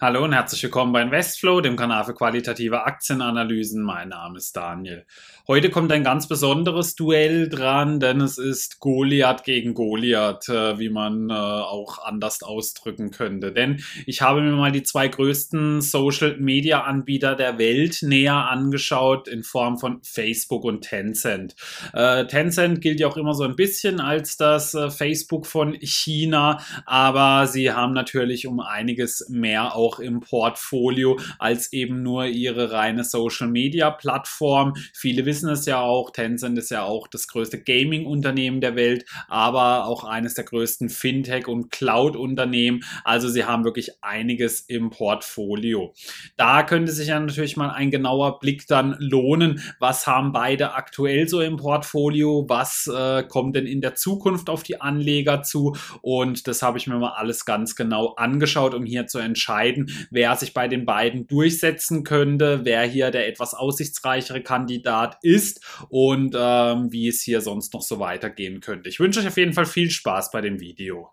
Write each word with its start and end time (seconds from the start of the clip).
Hallo 0.00 0.22
und 0.22 0.32
herzlich 0.32 0.62
willkommen 0.62 0.92
bei 0.92 1.02
Investflow, 1.02 1.60
dem 1.60 1.74
Kanal 1.74 2.04
für 2.04 2.14
qualitative 2.14 2.84
Aktienanalysen. 2.84 3.82
Mein 3.82 4.10
Name 4.10 4.38
ist 4.38 4.56
Daniel. 4.56 5.04
Heute 5.48 5.70
kommt 5.70 5.90
ein 5.90 6.04
ganz 6.04 6.28
besonderes 6.28 6.94
Duell 6.94 7.48
dran, 7.48 7.98
denn 7.98 8.20
es 8.20 8.38
ist 8.38 8.78
Goliath 8.78 9.42
gegen 9.42 9.74
Goliath, 9.74 10.48
äh, 10.50 10.78
wie 10.78 10.88
man 10.88 11.30
äh, 11.30 11.32
auch 11.32 11.98
anders 12.04 12.44
ausdrücken 12.44 13.10
könnte. 13.10 13.50
Denn 13.50 13.82
ich 14.06 14.22
habe 14.22 14.40
mir 14.40 14.52
mal 14.52 14.70
die 14.70 14.84
zwei 14.84 15.08
größten 15.08 15.80
Social-Media-Anbieter 15.80 17.34
der 17.34 17.58
Welt 17.58 17.98
näher 18.02 18.48
angeschaut 18.48 19.26
in 19.26 19.42
Form 19.42 19.78
von 19.78 20.00
Facebook 20.04 20.62
und 20.62 20.82
Tencent. 20.82 21.56
Äh, 21.92 22.26
Tencent 22.26 22.80
gilt 22.82 23.00
ja 23.00 23.08
auch 23.08 23.16
immer 23.16 23.34
so 23.34 23.42
ein 23.42 23.56
bisschen 23.56 23.98
als 23.98 24.36
das 24.36 24.76
Facebook 24.90 25.46
von 25.46 25.74
China, 25.80 26.60
aber 26.86 27.48
sie 27.48 27.72
haben 27.72 27.94
natürlich 27.94 28.46
um 28.46 28.60
einiges 28.60 29.26
mehr 29.28 29.74
auch 29.74 29.87
auch 29.88 29.98
im 30.00 30.20
Portfolio 30.20 31.18
als 31.38 31.72
eben 31.72 32.02
nur 32.02 32.26
ihre 32.26 32.72
reine 32.72 33.04
Social 33.04 33.48
Media 33.48 33.90
Plattform. 33.90 34.74
Viele 34.92 35.24
wissen 35.24 35.48
es 35.48 35.64
ja 35.64 35.80
auch, 35.80 36.10
Tencent 36.10 36.58
ist 36.58 36.70
ja 36.70 36.82
auch 36.82 37.08
das 37.08 37.26
größte 37.26 37.62
Gaming 37.62 38.04
Unternehmen 38.04 38.60
der 38.60 38.76
Welt, 38.76 39.06
aber 39.28 39.86
auch 39.86 40.04
eines 40.04 40.34
der 40.34 40.44
größten 40.44 40.90
Fintech 40.90 41.48
und 41.48 41.70
Cloud 41.70 42.16
Unternehmen. 42.16 42.84
Also 43.04 43.28
sie 43.28 43.44
haben 43.44 43.64
wirklich 43.64 44.02
einiges 44.02 44.60
im 44.60 44.90
Portfolio. 44.90 45.94
Da 46.36 46.62
könnte 46.64 46.92
sich 46.92 47.08
ja 47.08 47.18
natürlich 47.18 47.56
mal 47.56 47.70
ein 47.70 47.90
genauer 47.90 48.40
Blick 48.40 48.66
dann 48.66 48.96
lohnen. 48.98 49.62
Was 49.78 50.06
haben 50.06 50.32
beide 50.32 50.74
aktuell 50.74 51.28
so 51.28 51.40
im 51.40 51.56
Portfolio? 51.56 52.44
Was 52.48 52.90
äh, 52.94 53.22
kommt 53.22 53.56
denn 53.56 53.66
in 53.66 53.80
der 53.80 53.94
Zukunft 53.94 54.50
auf 54.50 54.62
die 54.62 54.82
Anleger 54.82 55.42
zu? 55.42 55.76
Und 56.02 56.46
das 56.46 56.60
habe 56.62 56.76
ich 56.76 56.86
mir 56.86 56.98
mal 56.98 57.14
alles 57.14 57.46
ganz 57.46 57.74
genau 57.74 58.14
angeschaut, 58.16 58.74
um 58.74 58.84
hier 58.84 59.06
zu 59.06 59.18
entscheiden, 59.18 59.77
entscheiden, 59.78 60.08
wer 60.10 60.36
sich 60.36 60.54
bei 60.54 60.68
den 60.68 60.84
beiden 60.84 61.26
durchsetzen 61.26 62.04
könnte, 62.04 62.60
wer 62.64 62.82
hier 62.82 63.10
der 63.10 63.28
etwas 63.28 63.54
aussichtsreichere 63.54 64.42
Kandidat 64.42 65.18
ist 65.22 65.60
und 65.88 66.34
ähm, 66.38 66.92
wie 66.92 67.08
es 67.08 67.22
hier 67.22 67.40
sonst 67.40 67.74
noch 67.74 67.82
so 67.82 67.98
weitergehen 67.98 68.60
könnte. 68.60 68.88
Ich 68.88 69.00
wünsche 69.00 69.20
euch 69.20 69.28
auf 69.28 69.36
jeden 69.36 69.52
Fall 69.52 69.66
viel 69.66 69.90
Spaß 69.90 70.30
bei 70.30 70.40
dem 70.40 70.60
Video. 70.60 71.10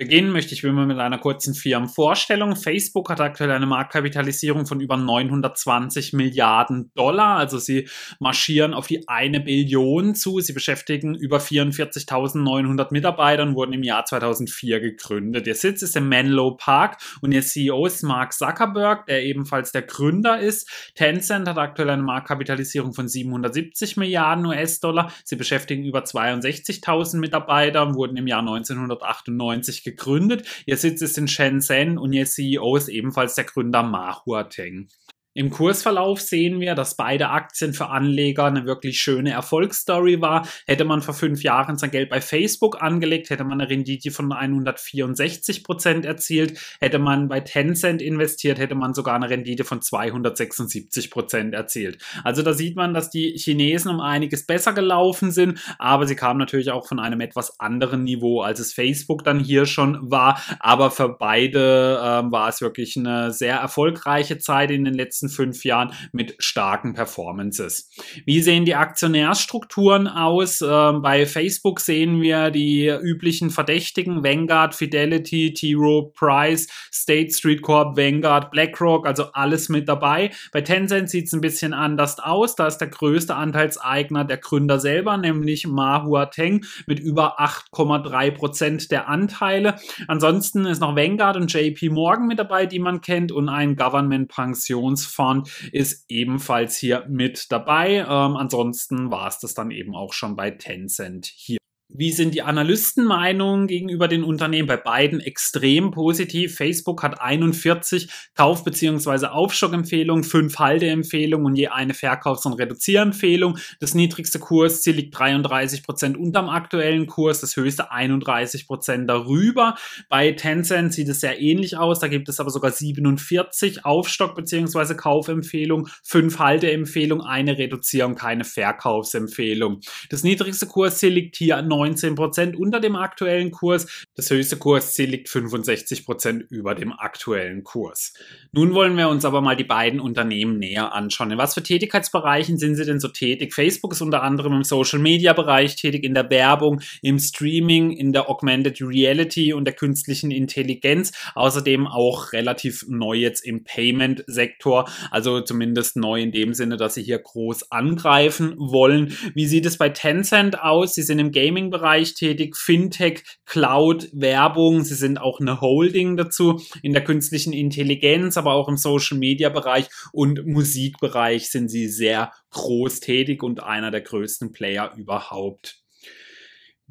Beginnen 0.00 0.32
möchte 0.32 0.54
ich 0.54 0.64
immer 0.64 0.86
mit 0.86 0.98
einer 0.98 1.18
kurzen 1.18 1.52
Firmenvorstellung. 1.52 2.56
Facebook 2.56 3.10
hat 3.10 3.20
aktuell 3.20 3.50
eine 3.50 3.66
Marktkapitalisierung 3.66 4.64
von 4.64 4.80
über 4.80 4.96
920 4.96 6.14
Milliarden 6.14 6.90
Dollar. 6.94 7.36
Also 7.36 7.58
sie 7.58 7.86
marschieren 8.18 8.72
auf 8.72 8.86
die 8.86 9.06
eine 9.08 9.40
Billion 9.40 10.14
zu. 10.14 10.40
Sie 10.40 10.54
beschäftigen 10.54 11.14
über 11.14 11.36
44.900 11.36 12.86
Mitarbeiter 12.92 13.42
und 13.42 13.56
wurden 13.56 13.74
im 13.74 13.82
Jahr 13.82 14.06
2004 14.06 14.80
gegründet. 14.80 15.46
Ihr 15.46 15.54
Sitz 15.54 15.82
ist 15.82 15.94
im 15.96 16.08
Menlo 16.08 16.52
Park 16.52 16.96
und 17.20 17.32
ihr 17.32 17.42
CEO 17.42 17.84
ist 17.84 18.02
Mark 18.02 18.32
Zuckerberg, 18.32 19.04
der 19.04 19.22
ebenfalls 19.22 19.70
der 19.70 19.82
Gründer 19.82 20.40
ist. 20.40 20.66
Tencent 20.94 21.46
hat 21.46 21.58
aktuell 21.58 21.90
eine 21.90 22.02
Marktkapitalisierung 22.02 22.94
von 22.94 23.06
770 23.06 23.98
Milliarden 23.98 24.46
US-Dollar. 24.46 25.12
Sie 25.24 25.36
beschäftigen 25.36 25.84
über 25.84 26.04
62.000 26.04 27.18
Mitarbeiter 27.18 27.86
und 27.86 27.96
wurden 27.96 28.16
im 28.16 28.26
Jahr 28.26 28.40
1998 28.40 29.84
gegründet 29.84 29.89
gegründet. 29.90 30.46
Ihr 30.66 30.76
Sitz 30.76 31.02
ist 31.02 31.18
in 31.18 31.28
Shenzhen 31.28 31.98
und 31.98 32.12
ihr 32.12 32.26
CEO 32.26 32.76
ist 32.76 32.88
ebenfalls 32.88 33.34
der 33.34 33.44
Gründer 33.44 33.82
Ma 33.82 34.24
Huateng. 34.24 34.88
Im 35.32 35.50
Kursverlauf 35.50 36.20
sehen 36.20 36.58
wir, 36.58 36.74
dass 36.74 36.96
beide 36.96 37.28
Aktien 37.28 37.72
für 37.72 37.86
Anleger 37.86 38.46
eine 38.46 38.66
wirklich 38.66 39.00
schöne 39.00 39.30
Erfolgsstory 39.30 40.20
war. 40.20 40.44
Hätte 40.66 40.84
man 40.84 41.02
vor 41.02 41.14
fünf 41.14 41.44
Jahren 41.44 41.78
sein 41.78 41.92
Geld 41.92 42.10
bei 42.10 42.20
Facebook 42.20 42.82
angelegt, 42.82 43.30
hätte 43.30 43.44
man 43.44 43.60
eine 43.60 43.70
Rendite 43.70 44.10
von 44.10 44.32
164 44.32 45.62
Prozent 45.62 46.04
erzielt. 46.04 46.58
Hätte 46.80 46.98
man 46.98 47.28
bei 47.28 47.38
Tencent 47.40 48.02
investiert, 48.02 48.58
hätte 48.58 48.74
man 48.74 48.92
sogar 48.92 49.14
eine 49.14 49.30
Rendite 49.30 49.62
von 49.62 49.80
276 49.80 51.12
Prozent 51.12 51.54
erzielt. 51.54 52.02
Also 52.24 52.42
da 52.42 52.52
sieht 52.52 52.74
man, 52.74 52.92
dass 52.92 53.10
die 53.10 53.32
Chinesen 53.36 53.92
um 53.92 54.00
einiges 54.00 54.46
besser 54.46 54.72
gelaufen 54.72 55.30
sind, 55.30 55.60
aber 55.78 56.08
sie 56.08 56.16
kamen 56.16 56.40
natürlich 56.40 56.72
auch 56.72 56.88
von 56.88 56.98
einem 56.98 57.20
etwas 57.20 57.60
anderen 57.60 58.02
Niveau, 58.02 58.40
als 58.40 58.58
es 58.58 58.72
Facebook 58.72 59.22
dann 59.22 59.38
hier 59.38 59.66
schon 59.66 60.10
war. 60.10 60.42
Aber 60.58 60.90
für 60.90 61.08
beide 61.08 62.00
ähm, 62.02 62.32
war 62.32 62.48
es 62.48 62.60
wirklich 62.60 62.96
eine 62.96 63.32
sehr 63.32 63.58
erfolgreiche 63.58 64.38
Zeit 64.38 64.72
in 64.72 64.84
den 64.84 64.94
letzten 64.94 65.19
letzten 65.20 65.28
fünf 65.28 65.64
Jahren 65.64 65.92
mit 66.12 66.36
starken 66.38 66.94
Performances. 66.94 67.90
Wie 68.24 68.40
sehen 68.40 68.64
die 68.64 68.74
Aktionärsstrukturen 68.74 70.08
aus? 70.08 70.62
Ähm, 70.62 71.02
bei 71.02 71.26
Facebook 71.26 71.80
sehen 71.80 72.22
wir 72.22 72.50
die 72.50 72.88
üblichen 72.88 73.50
Verdächtigen, 73.50 74.24
Vanguard, 74.24 74.74
Fidelity, 74.74 75.52
T. 75.52 75.74
Rowe 75.74 76.10
Price, 76.14 76.68
State 76.92 77.32
Street 77.32 77.62
Corp, 77.62 77.96
Vanguard, 77.96 78.50
BlackRock, 78.50 79.06
also 79.06 79.32
alles 79.32 79.68
mit 79.68 79.88
dabei. 79.88 80.30
Bei 80.52 80.62
Tencent 80.62 81.10
sieht 81.10 81.26
es 81.26 81.32
ein 81.32 81.40
bisschen 81.40 81.74
anders 81.74 82.18
aus. 82.18 82.54
Da 82.54 82.66
ist 82.66 82.78
der 82.78 82.88
größte 82.88 83.34
Anteilseigner 83.34 84.24
der 84.24 84.38
Gründer 84.38 84.80
selber, 84.80 85.16
nämlich 85.16 85.66
Ma 85.66 86.04
Huateng 86.04 86.64
mit 86.86 86.98
über 86.98 87.40
8,3 87.40 88.30
Prozent 88.30 88.90
der 88.90 89.08
Anteile. 89.08 89.76
Ansonsten 90.08 90.64
ist 90.64 90.80
noch 90.80 90.96
Vanguard 90.96 91.36
und 91.36 91.52
JP 91.52 91.90
Morgan 91.90 92.26
mit 92.26 92.38
dabei, 92.38 92.66
die 92.66 92.78
man 92.78 93.00
kennt, 93.00 93.32
und 93.32 93.48
ein 93.48 93.76
Government 93.76 94.30
Pensions 94.30 95.09
Fund 95.10 95.50
ist 95.72 96.04
ebenfalls 96.08 96.76
hier 96.76 97.06
mit 97.08 97.50
dabei. 97.52 97.98
Ähm, 97.98 98.36
ansonsten 98.36 99.10
war 99.10 99.28
es 99.28 99.38
das 99.38 99.54
dann 99.54 99.70
eben 99.70 99.94
auch 99.94 100.12
schon 100.12 100.36
bei 100.36 100.50
Tencent 100.50 101.26
hier. 101.26 101.59
Wie 101.92 102.12
sind 102.12 102.34
die 102.34 102.42
Analystenmeinungen 102.42 103.66
gegenüber 103.66 104.06
den 104.06 104.22
Unternehmen? 104.22 104.68
Bei 104.68 104.76
beiden 104.76 105.20
extrem 105.20 105.90
positiv. 105.90 106.54
Facebook 106.56 107.02
hat 107.02 107.20
41 107.20 108.08
Kauf- 108.34 108.62
bzw. 108.62 109.26
Aufstockempfehlungen, 109.26 110.22
5 110.22 110.58
Halteempfehlungen 110.58 111.46
und 111.46 111.56
je 111.56 111.68
eine 111.68 111.94
Verkaufs- 111.94 112.46
und 112.46 112.52
Reduzierempfehlung. 112.52 113.58
Das 113.80 113.94
niedrigste 113.94 114.38
Kursziel 114.38 114.94
liegt 114.96 115.18
33 115.18 115.82
Prozent 115.82 116.16
unterm 116.16 116.48
aktuellen 116.48 117.06
Kurs, 117.06 117.40
das 117.40 117.56
höchste 117.56 117.90
31 117.90 118.68
Prozent 118.68 119.10
darüber. 119.10 119.74
Bei 120.08 120.30
Tencent 120.32 120.94
sieht 120.94 121.08
es 121.08 121.20
sehr 121.20 121.40
ähnlich 121.40 121.76
aus. 121.76 121.98
Da 121.98 122.06
gibt 122.08 122.28
es 122.28 122.38
aber 122.38 122.50
sogar 122.50 122.70
47 122.70 123.84
Aufstock- 123.84 124.36
bzw. 124.36 124.94
Kaufempfehlungen, 124.94 125.88
5 126.04 126.38
Halteempfehlungen, 126.38 127.26
eine 127.26 127.58
Reduzierung, 127.58 128.14
keine 128.14 128.44
Verkaufsempfehlung. 128.44 129.80
Das 130.08 130.22
niedrigste 130.22 130.66
Kursziel 130.66 131.12
liegt 131.12 131.36
hier 131.36 131.56
an 131.56 131.79
19% 131.80 132.56
unter 132.56 132.80
dem 132.80 132.96
aktuellen 132.96 133.50
Kurs. 133.50 134.06
Das 134.14 134.30
höchste 134.30 134.56
Kursziel 134.56 135.10
liegt 135.10 135.28
65% 135.28 136.46
über 136.48 136.74
dem 136.74 136.92
aktuellen 136.92 137.64
Kurs. 137.64 138.12
Nun 138.52 138.74
wollen 138.74 138.96
wir 138.96 139.08
uns 139.08 139.24
aber 139.24 139.40
mal 139.40 139.56
die 139.56 139.64
beiden 139.64 140.00
Unternehmen 140.00 140.58
näher 140.58 140.92
anschauen. 140.92 141.30
In 141.30 141.38
was 141.38 141.54
für 141.54 141.62
Tätigkeitsbereichen 141.62 142.58
sind 142.58 142.76
sie 142.76 142.84
denn 142.84 143.00
so 143.00 143.08
tätig? 143.08 143.54
Facebook 143.54 143.92
ist 143.92 144.02
unter 144.02 144.22
anderem 144.22 144.52
im 144.52 144.64
Social 144.64 144.98
Media 144.98 145.32
Bereich 145.32 145.76
tätig, 145.76 146.04
in 146.04 146.14
der 146.14 146.30
Werbung, 146.30 146.80
im 147.02 147.18
Streaming, 147.18 147.92
in 147.92 148.12
der 148.12 148.28
Augmented 148.28 148.80
Reality 148.80 149.52
und 149.52 149.64
der 149.64 149.74
künstlichen 149.74 150.30
Intelligenz. 150.30 151.12
Außerdem 151.34 151.86
auch 151.86 152.32
relativ 152.32 152.84
neu 152.88 153.14
jetzt 153.14 153.44
im 153.44 153.64
Payment 153.64 154.24
Sektor, 154.26 154.88
also 155.10 155.40
zumindest 155.40 155.96
neu 155.96 156.20
in 156.20 156.32
dem 156.32 156.54
Sinne, 156.54 156.76
dass 156.76 156.94
sie 156.94 157.02
hier 157.02 157.18
groß 157.18 157.70
angreifen 157.70 158.54
wollen. 158.58 159.16
Wie 159.34 159.46
sieht 159.46 159.66
es 159.66 159.78
bei 159.78 159.88
Tencent 159.88 160.60
aus? 160.60 160.94
Sie 160.94 161.02
sind 161.02 161.18
im 161.18 161.32
Gaming 161.32 161.69
Bereich 161.70 162.14
tätig, 162.14 162.56
Fintech, 162.56 163.22
Cloud, 163.46 164.08
Werbung. 164.12 164.84
Sie 164.84 164.94
sind 164.94 165.18
auch 165.18 165.40
eine 165.40 165.60
Holding 165.60 166.16
dazu 166.16 166.60
in 166.82 166.92
der 166.92 167.04
künstlichen 167.04 167.52
Intelligenz, 167.52 168.36
aber 168.36 168.52
auch 168.52 168.68
im 168.68 168.76
Social 168.76 169.18
Media 169.18 169.48
Bereich 169.48 169.88
und 170.12 170.46
Musikbereich 170.46 171.50
sind 171.50 171.68
sie 171.68 171.88
sehr 171.88 172.32
groß 172.50 173.00
tätig 173.00 173.42
und 173.42 173.62
einer 173.62 173.90
der 173.90 174.02
größten 174.02 174.52
Player 174.52 174.92
überhaupt. 174.96 175.79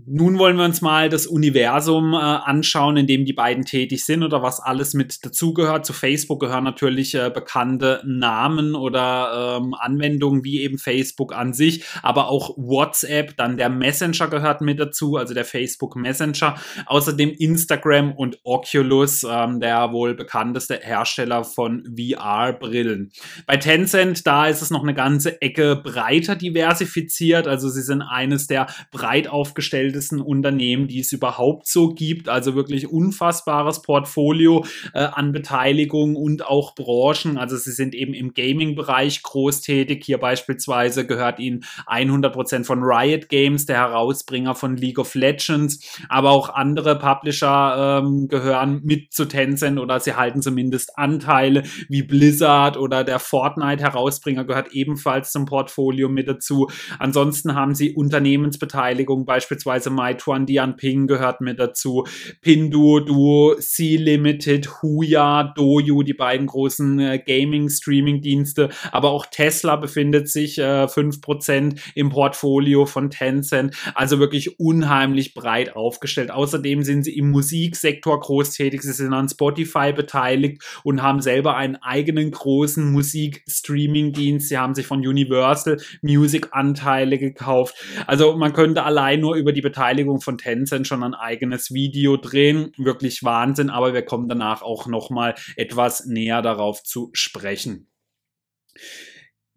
Nun 0.06 0.40
wollen 0.40 0.56
wir 0.56 0.64
uns 0.64 0.82
mal 0.82 1.10
das 1.10 1.28
Universum 1.28 2.14
äh, 2.14 2.18
anschauen, 2.18 2.96
in 2.96 3.06
dem 3.06 3.26
die 3.26 3.34
beiden 3.34 3.66
tätig 3.66 4.06
sind 4.06 4.24
oder 4.24 4.42
was 4.42 4.62
alles 4.62 4.94
mit 4.94 5.26
dazugehört. 5.26 5.86
Zu 5.86 5.92
Facebook 5.92 6.40
gehören 6.40 6.64
natürlich 6.64 7.16
äh, 7.16 7.30
bekannte 7.34 8.02
Namen 8.06 8.76
oder 8.76 9.58
ähm, 9.60 9.74
Anwendungen 9.74 10.46
wie 10.46 10.62
eben 10.62 10.78
Facebook 10.78 11.36
an 11.36 11.54
sich, 11.54 11.84
aber 12.02 12.30
auch 12.30 12.56
WhatsApp, 12.56 13.36
dann 13.36 13.58
der 13.58 13.70
Messenger 13.70 14.30
gehört 14.30 14.62
mit 14.62 14.80
dazu, 14.80 15.18
also 15.18 15.34
der 15.34 15.46
Facebook 15.46 15.98
Messenger. 15.98 16.56
Außerdem 16.86 17.32
Instagram 17.38 18.14
und 18.14 18.40
Oculus, 18.44 19.26
ähm, 19.30 19.60
der 19.60 19.92
wohl 19.92 20.16
bekannteste 20.16 20.80
Hersteller 20.82 21.44
von 21.44 21.84
VR-Brillen. 21.98 23.12
Bei 23.46 23.58
Tencent, 23.58 24.26
da 24.26 24.48
ist 24.48 24.62
es 24.62 24.70
noch 24.70 24.84
eine 24.84 24.94
ganze 24.94 25.42
Ecke 25.42 25.76
breiter 25.76 26.38
diversifiziert, 26.38 27.48
also 27.48 27.68
sie 27.68 27.82
sind 27.82 28.02
eines 28.02 28.48
der 28.48 28.68
breit 28.92 29.28
aufgestellten 29.28 29.89
bestbewertetsten 29.90 30.22
Unternehmen, 30.22 30.88
die 30.88 31.00
es 31.00 31.12
überhaupt 31.12 31.68
so 31.68 31.90
gibt. 31.90 32.30
Also 32.30 32.56
wirklich 32.56 32.90
unfassbares 32.90 33.82
Portfolio 33.82 34.66
äh, 34.94 35.00
an 35.00 35.32
Beteiligung 35.32 36.16
und 36.16 36.46
auch 36.46 36.76
Branchen. 36.76 37.38
Also 37.38 37.58
sie 37.58 37.72
sind 37.72 37.96
eben 37.96 38.14
im 38.14 38.34
Gaming-Bereich 38.34 39.24
groß 39.24 39.62
tätig. 39.62 40.04
Hier 40.06 40.18
beispielsweise 40.18 41.06
gehört 41.06 41.40
ihnen 41.40 41.66
100% 41.88 42.66
von 42.66 42.84
Riot 42.84 43.30
Games, 43.30 43.66
der 43.66 43.78
Herausbringer 43.78 44.56
von 44.56 44.78
League 44.78 45.00
of 45.00 45.16
Legends, 45.16 45.80
aber 46.08 46.32
auch 46.32 46.50
andere 46.50 46.98
Publisher 46.98 48.02
ähm, 48.04 48.28
gehören 48.28 48.82
mit 48.84 49.14
zu 49.14 49.26
Tencent 49.26 49.80
oder 49.80 50.00
sie 50.00 50.16
halten 50.16 50.42
zumindest 50.42 50.98
Anteile 50.98 51.64
wie 51.88 52.04
Blizzard 52.04 52.78
oder 52.78 53.04
der 53.04 53.20
Fortnite-Herausbringer 53.20 54.46
gehört 54.46 54.74
ebenfalls 54.74 55.32
zum 55.32 55.46
Portfolio 55.46 56.10
mit 56.10 56.28
dazu. 56.28 56.70
Ansonsten 57.00 57.56
haben 57.56 57.76
sie 57.76 57.94
Unternehmensbeteiligung, 57.94 59.26
beispielsweise 59.26 59.79
Meituan 59.88 60.46
Dianping 60.46 61.08
gehört 61.08 61.42
mit 61.42 61.60
dazu, 61.60 62.06
Pinduoduo, 62.42 63.56
C-Limited, 63.60 64.82
Huya, 64.82 65.54
Doju, 65.56 66.04
die 66.04 66.14
beiden 66.14 66.48
großen 66.48 67.00
äh, 67.00 67.20
Gaming-Streaming-Dienste, 67.20 68.70
aber 68.92 69.12
auch 69.12 69.26
Tesla 69.26 69.76
befindet 69.76 70.30
sich 70.30 70.58
äh, 70.58 70.86
5% 70.86 71.80
im 71.96 72.10
Portfolio 72.10 72.86
von 72.86 73.10
Tencent, 73.10 73.76
also 73.96 74.20
wirklich 74.20 74.60
unheimlich 74.60 75.34
breit 75.34 75.76
aufgestellt. 75.76 76.32
Außerdem 76.32 76.84
sind 76.84 77.04
sie 77.04 77.18
im 77.18 77.30
Musiksektor 77.32 78.20
groß 78.20 78.52
tätig, 78.52 78.82
sie 78.82 78.92
sind 78.92 79.14
an 79.14 79.30
Spotify 79.30 79.94
beteiligt 79.94 80.64
und 80.84 81.02
haben 81.02 81.22
selber 81.22 81.56
einen 81.56 81.76
eigenen 81.78 82.32
großen 82.32 82.92
Musik-Streaming-Dienst. 82.92 84.50
Sie 84.50 84.58
haben 84.58 84.76
sich 84.76 84.88
von 84.88 85.00
Universal 85.00 85.78
Music 86.02 86.48
Anteile 86.52 87.18
gekauft. 87.18 87.76
Also 88.08 88.36
man 88.36 88.54
könnte 88.54 88.84
allein 88.84 89.20
nur 89.20 89.36
über 89.36 89.52
die 89.52 89.59
Beteiligung 89.62 90.22
von 90.22 90.38
Tencent 90.38 90.88
schon 90.88 91.04
ein 91.04 91.14
eigenes 91.14 91.74
Video 91.74 92.18
drehen. 92.18 92.72
Wirklich 92.78 93.24
Wahnsinn, 93.24 93.70
aber 93.70 93.94
wir 93.94 94.04
kommen 94.04 94.30
danach 94.30 94.62
auch 94.62 94.88
nochmal 94.88 95.36
etwas 95.56 96.06
näher 96.06 96.42
darauf 96.42 96.84
zu 96.84 97.10
sprechen. 97.14 97.90